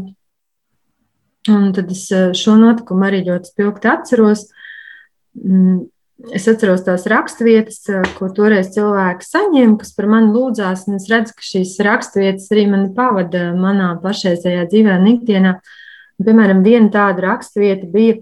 Un 1.52 1.66
tad 1.78 1.92
es 1.94 2.08
šo 2.38 2.56
notikumu 2.58 3.06
arī 3.06 3.24
ļoti 3.28 3.52
spilgti 3.52 3.90
atceros. 3.92 4.48
Es 6.16 6.46
atceros 6.48 6.86
tās 6.86 7.04
raksturvietas, 7.12 7.82
ko 8.16 8.30
toreiz 8.32 8.70
cilvēki 8.72 9.26
saņēma, 9.28 9.76
kas 9.82 9.92
par 9.98 10.08
mani 10.08 10.32
lūdzās. 10.32 10.86
Es 10.96 11.10
redzu, 11.12 11.36
ka 11.36 11.44
šīs 11.44 11.74
raksturvietas 11.84 12.48
arī 12.56 12.64
mani 12.72 12.94
pavada 12.96 13.50
manā 13.58 13.90
pašreizējā 14.04 14.64
dzīvē, 14.72 14.96
ikdienā. 15.12 15.58
Piemēram, 16.24 16.64
viena 16.64 16.88
tāda 16.94 17.26
raksturvieta 17.28 17.90
bija 17.92 18.16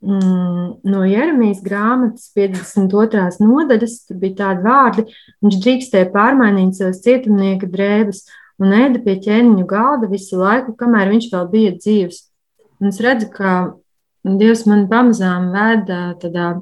mm, 0.00 0.66
no 0.88 1.04
Jeremijas 1.04 1.60
grāmatas 1.66 2.30
52. 2.32 3.28
nodaļas. 3.44 4.00
Tur 4.08 4.20
bija 4.24 4.40
tādi 4.40 4.64
vārdi, 4.64 5.06
viņš 5.44 5.60
drīkstēja 5.68 6.10
pārmainīt 6.16 6.80
savas 6.80 7.04
cietumnieka 7.04 7.68
drēbes 7.68 8.24
un 8.62 8.72
ēda 8.72 9.04
pie 9.04 9.18
ķēniņu 9.20 9.68
galda 9.68 10.08
visu 10.08 10.40
laiku, 10.40 10.72
kamēr 10.80 11.12
viņš 11.12 11.32
vēl 11.36 11.48
bija 11.52 11.76
dzīvs. 11.76 12.24
Un 12.80 12.92
es 12.94 13.04
redzu, 13.04 13.28
ka 13.36 13.74
Dievs 14.24 14.64
man 14.64 14.86
pamazām 14.88 15.50
veda 15.52 16.14
tādā 16.16 16.54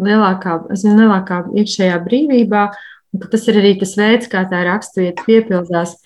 lielākā, 0.00 0.58
aizvien 0.72 1.00
lielākā 1.00 1.42
iekšējā 1.62 1.96
brīvībā, 2.04 2.66
un 3.14 3.22
ka 3.22 3.30
tas 3.32 3.46
ir 3.50 3.60
arī 3.60 3.76
tas 3.80 3.96
veids, 3.98 4.28
kā 4.32 4.44
tā 4.50 4.62
raksturvieta 4.66 5.24
piepildās, 5.26 5.96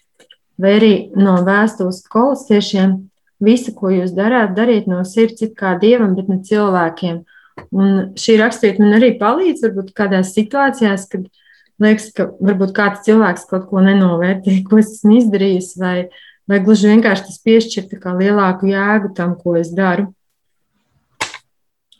vai 0.60 0.76
arī 0.78 0.92
no 1.18 1.40
vēstules 1.46 2.02
kolosiešiem. 2.12 2.98
Visu, 3.40 3.72
ko 3.72 3.88
jūs 3.88 4.12
darāt, 4.12 4.52
dariet 4.52 4.88
no 4.90 5.00
sirds, 5.08 5.40
it 5.46 5.54
kā 5.56 5.72
dievam, 5.80 6.12
bet 6.12 6.28
ne 6.28 6.42
cilvēkiem. 6.44 7.22
Un 7.72 7.94
šī 8.20 8.36
raksturvieta 8.40 8.84
man 8.84 8.98
arī 8.98 9.14
palīdz, 9.20 9.64
varbūt 9.64 9.94
kādās 9.96 10.34
situācijās, 10.36 11.06
kad 11.08 11.24
liekas, 11.80 12.10
ka 12.16 12.28
varbūt 12.36 12.74
kāds 12.76 13.04
cilvēks 13.06 13.48
kaut 13.48 13.66
ko 13.70 13.80
nenovērtē, 13.84 14.60
ko 14.68 14.80
es 14.82 14.92
esmu 14.98 15.16
izdarījis, 15.22 15.72
vai, 15.80 15.96
vai 16.48 16.60
gluži 16.64 16.92
vienkārši 16.92 17.30
tas 17.30 17.40
piešķir 17.48 17.88
lielāku 18.20 18.68
jēgu 18.68 19.14
tam, 19.16 19.36
ko 19.40 19.56
es 19.56 19.72
daru. 19.72 20.10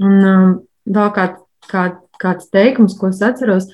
Un 0.01 0.21
um, 0.25 0.53
vēl 0.89 1.09
kāds 1.17 1.41
kā, 1.71 1.87
kāds 2.21 2.51
teikums, 2.53 2.99
ko 2.99 3.13
es 3.15 3.23
atceros 3.25 3.71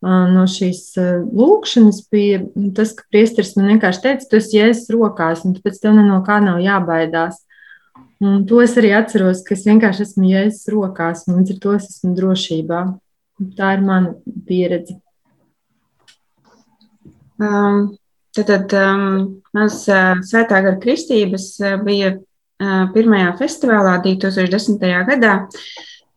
no 0.00 0.46
šīs 0.48 0.94
lūkšanas, 0.96 1.98
bija 2.08 2.40
tas, 2.76 2.94
ka 2.96 3.04
priesteris 3.12 3.52
man 3.58 3.74
vienkārši 3.74 4.00
teica, 4.06 4.28
tu 4.30 4.38
esi 4.38 4.56
jēzus 4.56 4.88
rokās, 4.94 5.42
un 5.44 5.58
pēc 5.60 5.76
tev 5.82 5.98
no 5.98 6.22
kā 6.24 6.38
nav 6.40 6.62
jābaidās. 6.64 7.42
Un 8.20 8.42
to 8.48 8.60
es 8.60 8.74
arī 8.80 8.94
atceros, 8.96 9.42
ka 9.44 9.54
es 9.56 9.66
vienkārši 9.68 10.04
esmu 10.04 10.26
jēzus 10.28 10.72
rokās, 10.72 11.26
un 11.28 11.38
līdz 11.38 11.54
ar 11.54 11.60
to 11.60 11.76
es 11.76 11.86
esmu 11.88 12.16
drošībā. 12.16 12.80
Tā 13.56 13.70
ir 13.76 13.84
mana 13.84 14.14
pieredze. 14.48 14.98
Um, 17.40 17.94
tad 18.36 18.74
um, 18.76 19.06
mans 19.56 19.78
uh, 19.88 20.20
svētā 20.28 20.60
gara 20.60 20.76
kristības 20.82 21.54
uh, 21.64 21.78
bija 21.80 22.12
uh, 22.18 22.90
pirmajā 22.92 23.30
festivālā 23.40 23.96
2010. 24.04 24.84
gadā. 25.08 25.32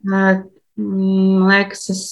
Uh, 0.04 0.44
Man 0.78 1.46
liekas, 1.46 1.90
es 1.94 2.04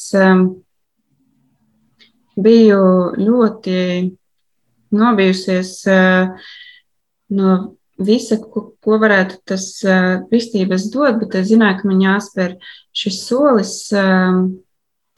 biju 2.37 2.81
ļoti 3.17 3.77
nobijusies 4.93 5.71
uh, 5.89 6.51
no 7.33 7.55
visa, 8.01 8.37
ko, 8.37 8.67
ko 8.83 8.99
varētu 9.01 9.39
tas 9.49 9.65
uh, 9.87 10.21
kristības 10.29 10.91
dot, 10.93 11.17
bet 11.23 11.39
es 11.41 11.49
zināju, 11.49 11.79
ka 11.81 11.89
man 11.89 12.05
jāspēr 12.05 12.55
šis 13.01 13.19
solis 13.25 13.73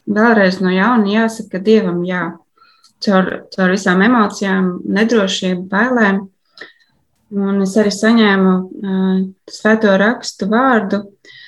vēlreiz 0.03 0.59
no 0.63 0.71
jauna 0.71 1.11
jāsaka 1.11 1.59
Dievam 1.63 2.03
jā. 2.07 2.29
Caur, 3.03 3.29
caur 3.51 3.73
visām 3.73 3.99
emocijām, 4.05 4.77
nedrošību, 4.87 5.65
bailēm. 5.67 6.21
Un 7.35 7.63
es 7.65 7.73
arī 7.81 7.91
saņēmu 7.91 8.51
uh, 8.55 9.23
svēto 9.51 9.97
rakstu 9.99 10.47
vārdu, 10.47 11.03
uh, 11.03 11.41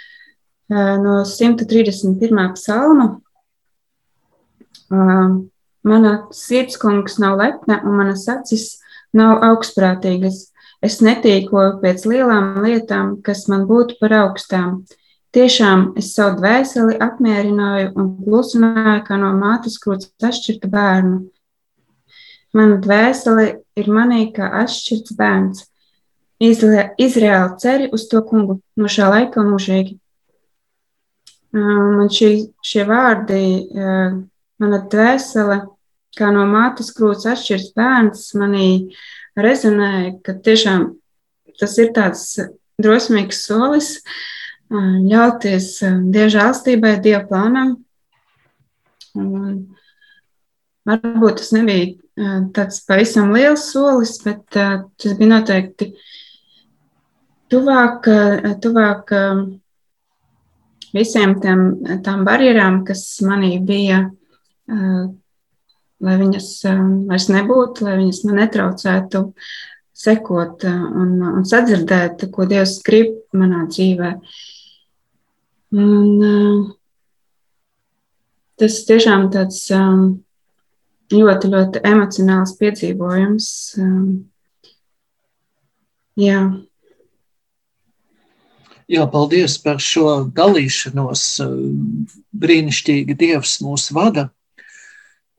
no 0.70 1.26
131. 1.26 2.54
psalma. 2.54 3.20
Mana 5.86 6.28
sirdskungs 6.34 7.20
nav 7.22 7.38
lepna, 7.38 7.82
un 7.86 7.98
manas 8.00 8.26
acis 8.30 8.80
nav 9.14 9.44
augstprātīgas. 9.46 10.48
Es 10.86 11.00
netīkoju 11.02 11.80
pēc 11.82 12.06
lielām 12.10 12.62
lietām, 12.66 13.16
kas 13.26 13.46
man 13.50 13.66
būtu 13.70 13.98
par 14.02 14.14
augstām. 14.26 14.84
Tiešām 15.36 15.94
es 16.00 16.14
savu 16.16 16.40
dvēseli 16.40 16.98
apmierināju 17.04 17.92
un 18.00 18.12
klusināju, 18.24 19.02
kā 19.08 19.18
no 19.20 19.34
mātes 19.36 19.78
krūts 19.82 20.12
atšķirta 20.24 20.70
bērnu. 20.72 21.18
Mana 22.56 22.78
dvēsele 22.80 23.48
ir 23.76 23.90
manī 23.92 24.30
kā 24.36 24.48
atšķirts 24.62 25.16
bērns. 25.18 25.66
Izraēla 26.40 27.56
ceri 27.60 27.90
uz 27.96 28.08
to 28.12 28.22
kungu 28.28 28.60
no 28.80 28.92
šā 28.92 29.10
laika 29.12 29.44
mūžīgi. 29.44 29.98
Man 31.56 32.10
šī, 32.12 32.30
šie 32.66 32.84
vārdi, 32.88 33.42
mana 34.60 34.80
dvēsele, 34.92 35.62
kā 36.16 36.32
no 36.36 36.44
mātes 36.50 36.92
krūts 36.96 37.28
atšķirs 37.32 37.70
bērns, 37.78 38.26
manī 38.40 38.68
rezonēja, 39.40 40.18
ka 40.26 40.36
tiešām 40.44 40.90
tas 41.60 41.78
ir 41.80 41.94
tāds 41.96 42.26
drosmīgs 42.82 43.40
solis, 43.48 43.94
ļauties 44.72 45.70
Dieva 46.12 46.30
žēlstībai, 46.34 46.98
Dieva 47.04 47.24
plānam. 47.30 47.76
Un 49.16 49.62
varbūt 50.88 51.40
tas 51.40 51.54
nebija 51.56 52.50
tāds 52.56 52.82
pavisam 52.88 53.32
liels 53.36 53.70
solis, 53.72 54.18
bet 54.24 54.44
tas 54.52 55.16
bija 55.20 55.32
noteikti 55.38 55.94
tuvāk, 57.52 58.10
tuvāk 58.64 59.16
visiem 60.96 61.36
tiem, 61.44 61.62
tām 62.06 62.24
barjerām, 62.28 62.84
kas 62.88 63.04
manī 63.26 63.58
bija, 63.64 64.06
lai 66.06 66.16
viņas 66.22 66.50
vairs 67.10 67.30
nebūtu, 67.34 67.86
lai 67.88 67.98
viņas 68.02 68.24
man 68.28 68.42
netraucētu 68.42 69.24
sekot 69.96 70.66
un, 70.68 71.14
un 71.32 71.46
sadzirdēt, 71.48 72.28
ko 72.34 72.48
Dievs 72.50 72.80
grib 72.86 73.16
manā 73.36 73.64
dzīvē. 73.70 74.12
Un, 75.76 76.74
tas 78.60 78.78
tiešām 78.88 79.30
tāds 79.34 79.66
ļoti, 81.14 81.52
ļoti 81.52 81.84
emocionāls 81.86 82.56
piedzīvojums. 82.60 83.50
Jā. 86.20 86.42
Jā, 88.92 89.06
paldies 89.10 89.58
par 89.64 89.80
šo 89.82 90.28
dalīšanos. 90.36 91.24
Brīnišķīgi 92.38 93.16
Dievs 93.18 93.58
mūs 93.66 93.90
vada. 93.96 94.30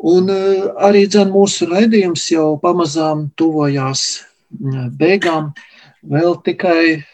Un 0.03 0.29
arī 0.29 1.07
dzen, 1.09 1.31
mūsu 1.33 1.69
raidījums 1.71 2.27
jau 2.33 2.57
pamazām 2.61 3.29
tuvojās 3.39 4.25
beigām. 4.99 5.53
Vēl 6.07 6.37
tikai 6.47 7.07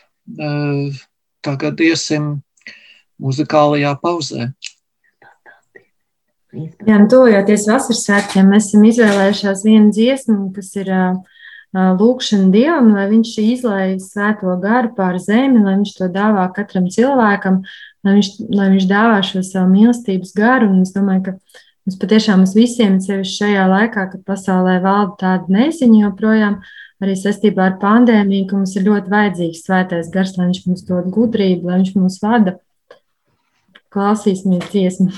tagad 1.45 1.85
iesim 1.85 2.39
muzikālajā 3.23 3.93
pauzē. 4.03 4.49
Jā, 6.53 6.99
nu, 7.01 7.07
tuvojoties 7.09 7.65
vasaras 7.71 8.03
svētkiem, 8.05 8.51
mēs 8.53 8.67
esam 8.69 8.83
izvēlējušās 8.85 9.63
vienu 9.65 9.93
dziesmu, 9.95 10.51
kas 10.53 10.69
ir 10.77 10.91
uh, 10.93 11.15
lūkšana 11.73 12.51
Dievam, 12.53 12.93
lai 12.93 13.07
viņš 13.09 13.33
izlaiž 13.41 14.05
svēto 14.05 14.53
garu 14.61 14.93
pār 14.97 15.19
zemi, 15.23 15.63
lai 15.65 15.79
viņš 15.79 15.95
to 15.97 16.09
dāvā 16.13 16.45
katram 16.53 16.91
cilvēkam, 16.93 17.63
lai 18.05 18.17
viņš, 18.19 18.31
lai 18.53 18.69
viņš 18.75 18.87
dāvā 18.91 19.23
šo 19.25 19.41
savu 19.47 19.73
mīlestības 19.73 20.35
garu. 20.37 20.69
Un 20.69 20.85
es 20.85 20.93
domāju, 20.93 21.25
ka 21.31 21.35
mums 21.87 21.99
patiešām 22.03 22.43
mums 22.43 22.55
visiem, 22.59 23.01
sevišķi 23.01 23.39
šajā 23.41 23.67
laikā, 23.73 24.07
kad 24.13 24.25
pasaulē 24.29 24.79
valda 24.85 25.17
tāda 25.25 25.57
neziņa 25.57 26.07
joprojām, 26.07 26.61
arī 27.03 27.17
saistībā 27.19 27.71
ar 27.71 27.79
pandēmiju, 27.83 28.51
ka 28.51 28.61
mums 28.61 28.77
ir 28.77 28.87
ļoti 28.91 29.17
vajadzīgs 29.17 29.65
svētais 29.65 30.13
gars, 30.13 30.37
lai 30.37 30.53
viņš 30.53 30.65
mums 30.69 30.89
dod 30.89 31.09
gudrību, 31.15 31.71
lai 31.71 31.81
viņš 31.81 31.95
mūs 31.97 32.21
vada. 32.23 32.59
Klausīsimies 33.93 34.69
dziesmu. 34.73 35.11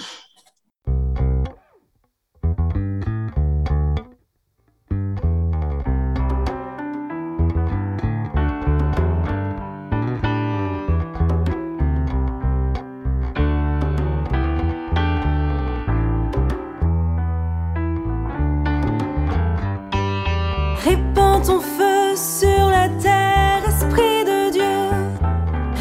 Répand 20.85 21.43
ton 21.43 21.61
feu 21.61 22.15
sur 22.15 22.69
la 22.69 22.91
terre, 23.01 23.63
esprit 23.67 24.23
de 24.27 24.51
Dieu. 24.53 24.91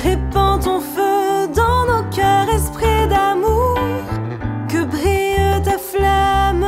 Répands 0.01 0.59
ton 0.59 0.79
feu 0.79 1.47
dans 1.53 1.85
nos 1.85 2.03
cœurs, 2.09 2.47
esprit 2.47 3.05
d'amour. 3.09 3.77
Que 4.69 4.85
brille 4.85 5.61
ta 5.61 5.77
flamme 5.77 6.65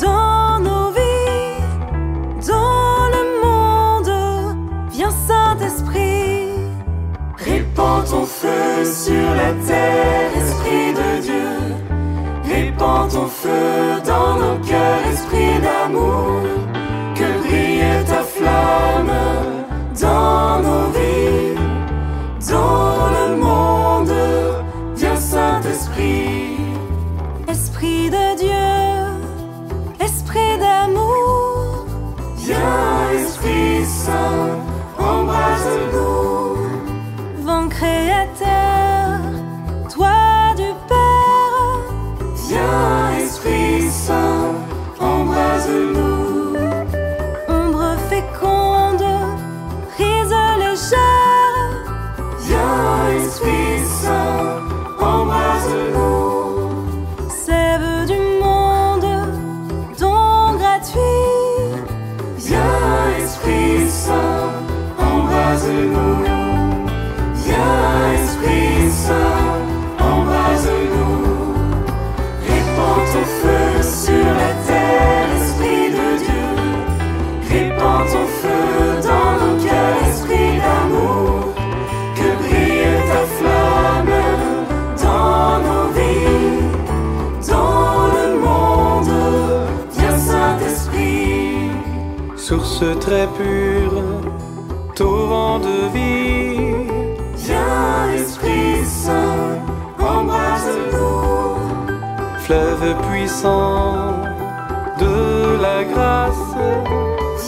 dans 0.00 0.60
nos 0.60 0.92
vies, 0.92 2.46
dans 2.46 3.08
le 3.16 3.24
monde. 3.42 4.12
Viens, 4.92 5.10
Saint-Esprit. 5.10 6.52
Répands 7.36 8.04
ton 8.08 8.26
feu 8.26 8.84
sur 8.84 9.34
la 9.34 9.52
terre, 9.66 10.30
esprit 10.36 10.94
de 10.94 11.20
Dieu. 11.20 11.74
Répands 12.44 13.08
ton 13.08 13.26
feu 13.26 14.00
dans 14.06 14.36
nos 14.36 14.58
cœurs, 14.64 15.04
esprit 15.12 15.58
d'amour. 15.60 16.69
Mama. 18.60 19.49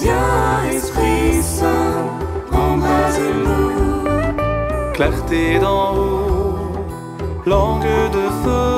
Viens, 0.03 0.64
Esprit 0.68 1.40
Saint, 1.42 2.09
embrase-nous. 2.50 3.70
Clarté 4.94 5.61
d'en 5.61 5.94
haut, 5.94 6.72
langue 7.46 8.11
de 8.11 8.28
feu. 8.42 8.71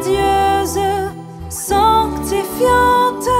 Radieuse, 0.00 1.12
sanctifiante. 1.48 3.30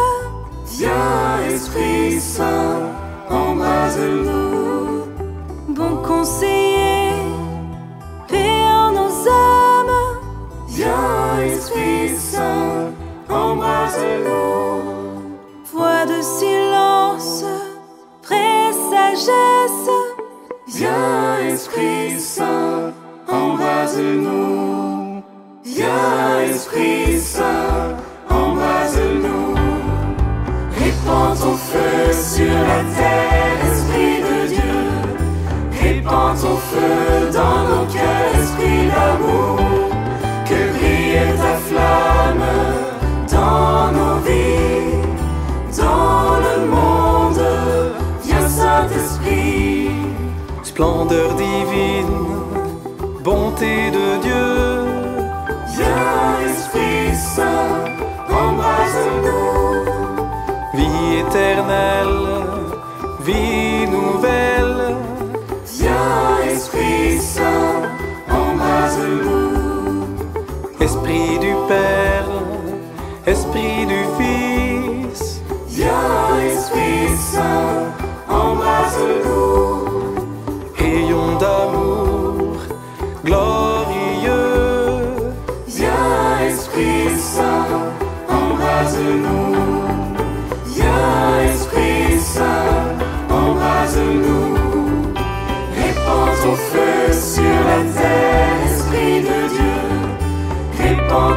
Viens, 0.67 1.49
Esprit 1.49 2.21
Saint, 2.21 2.93
embrase-nous. 3.31 5.05
Bon 5.69 5.97
conseiller, 6.07 7.13
paix 8.29 8.65
en 8.69 8.93
nos 8.93 9.29
âmes, 9.29 10.19
Viens, 10.69 11.41
Esprit 11.47 12.17
Saint, 12.17 12.93
embrase-nous. 13.29 14.83
voix 15.73 16.05
de 16.07 16.21
silence, 16.23 17.45
vraie 18.23 18.73
sagesse, 18.91 19.91
Viens, 20.67 21.39
Esprit 21.55 22.19
Saint, 22.19 22.93
embrase-nous. 23.29 24.70
Viens, 26.31 26.55
Esprit 26.55 27.19
Saint, 27.19 27.97
embrase-nous. 28.29 29.55
Répands 30.79 31.35
ton 31.35 31.57
feu 31.57 32.13
sur 32.13 32.53
la 32.53 32.83
terre, 32.97 33.59
Esprit 33.73 34.23
de 34.23 34.49
Dieu. 34.49 34.79
Répands 35.81 36.35
ton 36.35 36.57
feu 36.57 37.31
dans 37.33 37.63
nos 37.69 37.87
cœurs, 37.87 38.35
Esprit 38.41 38.87
d'amour. 38.89 39.59
Que 40.45 40.79
brille 40.79 41.37
ta 41.37 41.57
flamme 41.69 42.47
dans 43.31 43.93
nos 43.93 44.19
vies, 44.21 44.99
dans 45.79 46.39
le 46.47 46.67
monde. 46.67 47.45
Viens, 48.25 48.49
Saint-Esprit. 48.49 49.91
Splendeur 50.63 51.35
divine, 51.35 52.27
bonté 53.23 53.91
de 53.91 54.23
Dieu. 54.23 54.70
Saint, 57.37 57.85
embrase-nous. 58.29 59.85
Vie 60.75 61.19
éternelle, 61.21 62.29
vie 63.21 63.87
nouvelle. 63.87 64.97
Viens, 65.79 66.53
Esprit 66.53 67.19
Saint, 67.21 67.83
embrase-nous. 68.29 70.07
Esprit 70.81 71.39
du 71.39 71.55
Père, 71.69 72.31
Esprit 73.27 73.87
du 73.87 74.01
Fils. 74.19 75.41
Viens, 75.69 76.37
Esprit 76.49 77.17
Saint, 77.33 77.93
embrase-nous. 78.29 79.90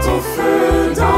Vater 0.04 0.22
für 0.22 0.94
dein 0.96 1.13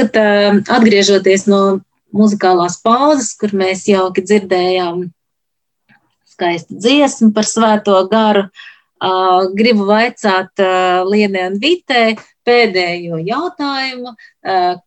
tagad, 0.00 0.16
uh, 0.16 0.60
atgriežoties 0.76 1.46
no 1.50 1.80
muzikālās 2.14 2.80
pauzes, 2.82 3.34
kur 3.38 3.52
mēs 3.54 3.86
jauki 3.88 4.24
dzirdējām 4.24 5.10
skaistu 6.30 6.78
dziesmu 6.80 7.32
par 7.36 7.44
svēto 7.44 7.96
garu, 8.10 8.46
uh, 8.48 9.50
gribu 9.54 9.86
vaicāt 9.88 10.62
uh, 10.62 11.04
Lienai 11.06 11.50
un 11.50 11.58
Vitē 11.60 12.16
pēdējo 12.46 13.20
jautājumu. 13.20 14.14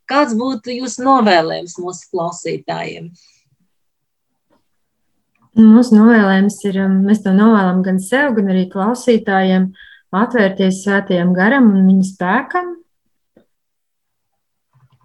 Kāds 0.09 0.34
būtu 0.36 0.74
jūsu 0.74 1.03
novēlējums 1.05 1.78
mūsu 1.80 2.09
klausītājiem? 2.11 3.11
Mūsu 5.61 5.95
novēlējums 5.95 6.57
ir, 6.66 6.80
mēs 7.05 7.22
to 7.24 7.32
novēlam 7.38 7.84
gan 7.86 8.01
sev, 8.01 8.34
gan 8.36 8.49
arī 8.51 8.66
klausītājiem, 8.74 9.70
atvērties 10.11 10.82
svētajam 10.82 11.32
garam 11.38 11.70
un 11.72 11.86
viņa 11.91 12.09
spēkam. 12.09 12.74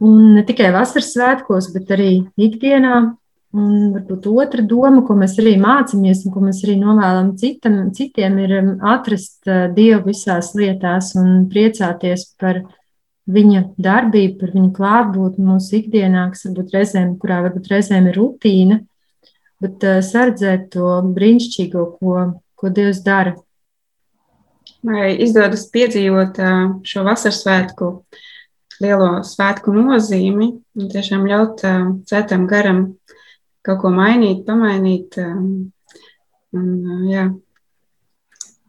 Un 0.05 0.35
ne 0.37 0.45
tikai 0.47 0.71
vasaras 0.75 1.11
svētkos, 1.15 1.73
bet 1.75 1.91
arī 1.95 2.13
ikdienā. 2.39 2.99
Un 3.57 3.95
varbūt 3.95 4.27
otra 4.29 4.61
doma, 4.61 5.01
ko 5.09 5.15
mēs 5.17 5.39
arī 5.41 5.55
mācāmies, 5.59 6.21
un 6.27 6.35
ko 6.35 6.43
mēs 6.45 6.59
arī 6.67 6.75
novēlam 6.77 7.31
citam, 7.41 7.79
citiem, 7.97 8.37
ir 8.45 8.53
um, 8.59 8.69
atrast 8.85 9.49
uh, 9.49 9.71
Dievu 9.73 10.11
visās 10.11 10.51
lietās 10.59 11.15
un 11.17 11.47
priecāties 11.49 12.27
par 12.39 12.61
viņa 13.33 13.63
darbību, 13.81 14.37
par 14.43 14.53
viņa 14.53 14.71
klātbūtni 14.77 15.49
mūsu 15.49 15.79
ikdienā, 15.81 16.27
kas 16.35 16.45
varbūt 16.45 16.77
reizēm, 16.77 17.17
kurā 17.23 17.41
varbūt 17.47 17.73
reizēm 17.73 18.13
ir 18.13 18.21
rutīna, 18.21 18.83
bet 19.65 19.89
uh, 19.89 20.03
sardzēt 20.05 20.69
to 20.77 20.99
brīnišķīgo, 21.17 21.89
ko, 21.97 22.21
ko 22.53 22.75
Dievs 22.77 23.01
dara. 23.07 23.33
Vai 24.85 25.15
izdodas 25.25 25.65
piedzīvot 25.73 26.37
ā, 26.45 26.55
šo 26.87 27.09
vasaras 27.09 27.41
svētku 27.47 27.95
lielo 28.83 29.11
svētku 29.27 29.75
nozīmi 29.75 30.53
un 30.79 30.93
tiešām 30.93 31.27
ļaut 31.31 31.65
ā, 31.67 31.75
svētam 32.09 32.47
garam 32.51 32.85
kaut 33.67 33.83
ko 33.83 33.93
mainīt, 33.95 34.47
pamainīt. 34.47 35.21
ā, 35.21 35.35
Un, 36.57 36.69
ā, 36.89 36.95
jā, 37.13 37.23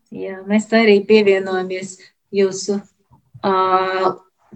Jā, 0.10 0.40
mēs 0.42 0.66
arī 0.74 0.96
pievienojamies 1.06 1.92
jūsu 2.34 2.80
uh, 3.46 4.08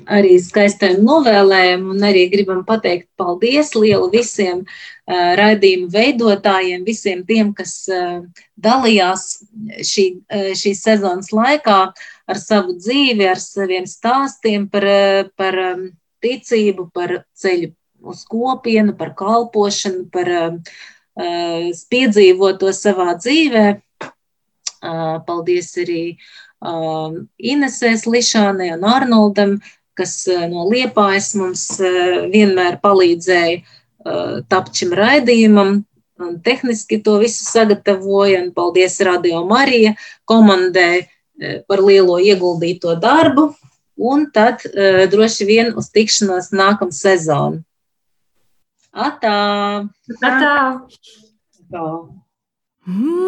arī 0.09 0.39
skaistiem 0.41 1.03
novēlējumiem, 1.05 1.91
un 1.93 2.05
arī 2.07 2.23
gribam 2.31 2.63
pateikt 2.65 3.05
paldies 3.21 3.75
lielu 3.77 4.07
visiem 4.09 4.63
uh, 4.65 5.35
raidījumu 5.37 5.91
veidotājiem, 5.93 6.81
visiem 6.87 7.21
tiem, 7.29 7.51
kas 7.53 7.75
uh, 7.93 8.23
dalījās 8.57 9.27
šī, 9.85 10.07
uh, 10.25 10.49
šīs 10.57 10.81
sezonas 10.87 11.29
laikā 11.29 11.77
ar 12.29 12.39
savu 12.39 12.77
dzīvi, 12.79 13.27
ar 13.27 13.41
saviem 13.41 13.87
stāstiem 13.89 14.67
par, 14.71 14.87
uh, 14.87 15.29
par 15.39 15.59
um, 15.73 15.85
ticību, 16.23 16.89
par 16.95 17.21
ceļu 17.39 17.73
uz 18.03 18.23
kopienu, 18.27 18.95
par 18.99 19.13
kalpošanu, 19.19 20.07
par 20.11 20.31
uh, 20.37 20.57
piedzīvoto 21.91 22.73
savā 22.75 23.13
dzīvē. 23.19 23.67
Uh, 24.83 25.21
paldies 25.23 25.69
arī 25.79 26.01
uh, 26.11 27.21
Inesēs 27.39 28.03
Lišānai 28.03 28.73
un 28.75 28.83
Arnoldam, 28.83 29.55
kas 29.97 30.27
eh, 30.27 30.45
no 30.49 30.67
Liepājas 30.69 31.33
mums 31.39 31.65
eh, 31.81 32.27
vienmēr 32.33 32.79
palīdzēja 32.83 33.57
eh, 33.57 34.37
tapt 34.49 34.79
šim 34.79 34.93
raidījumam. 34.97 35.81
Un 36.23 36.37
tehniski 36.45 36.99
to 37.03 37.17
visu 37.19 37.43
sagatavoja, 37.43 38.43
un 38.43 38.51
paldies 38.55 38.99
Radio 39.03 39.41
Marija 39.49 39.95
komandai 40.29 41.07
par 41.67 41.83
lielo 41.83 42.17
ieguldīto 42.21 42.95
darbu. 43.01 43.51
Un 44.03 44.25
tad 44.33 44.63
uh, 44.69 45.03
droši 45.09 45.45
vien 45.49 45.73
uz 45.77 45.91
tikšanos 45.93 46.51
nākamā 46.55 46.95
sezona. 46.95 47.61
Atā! 48.93 49.37
Atā! 50.21 50.55
Atā. 51.63 51.85
Kopienas 52.83 53.23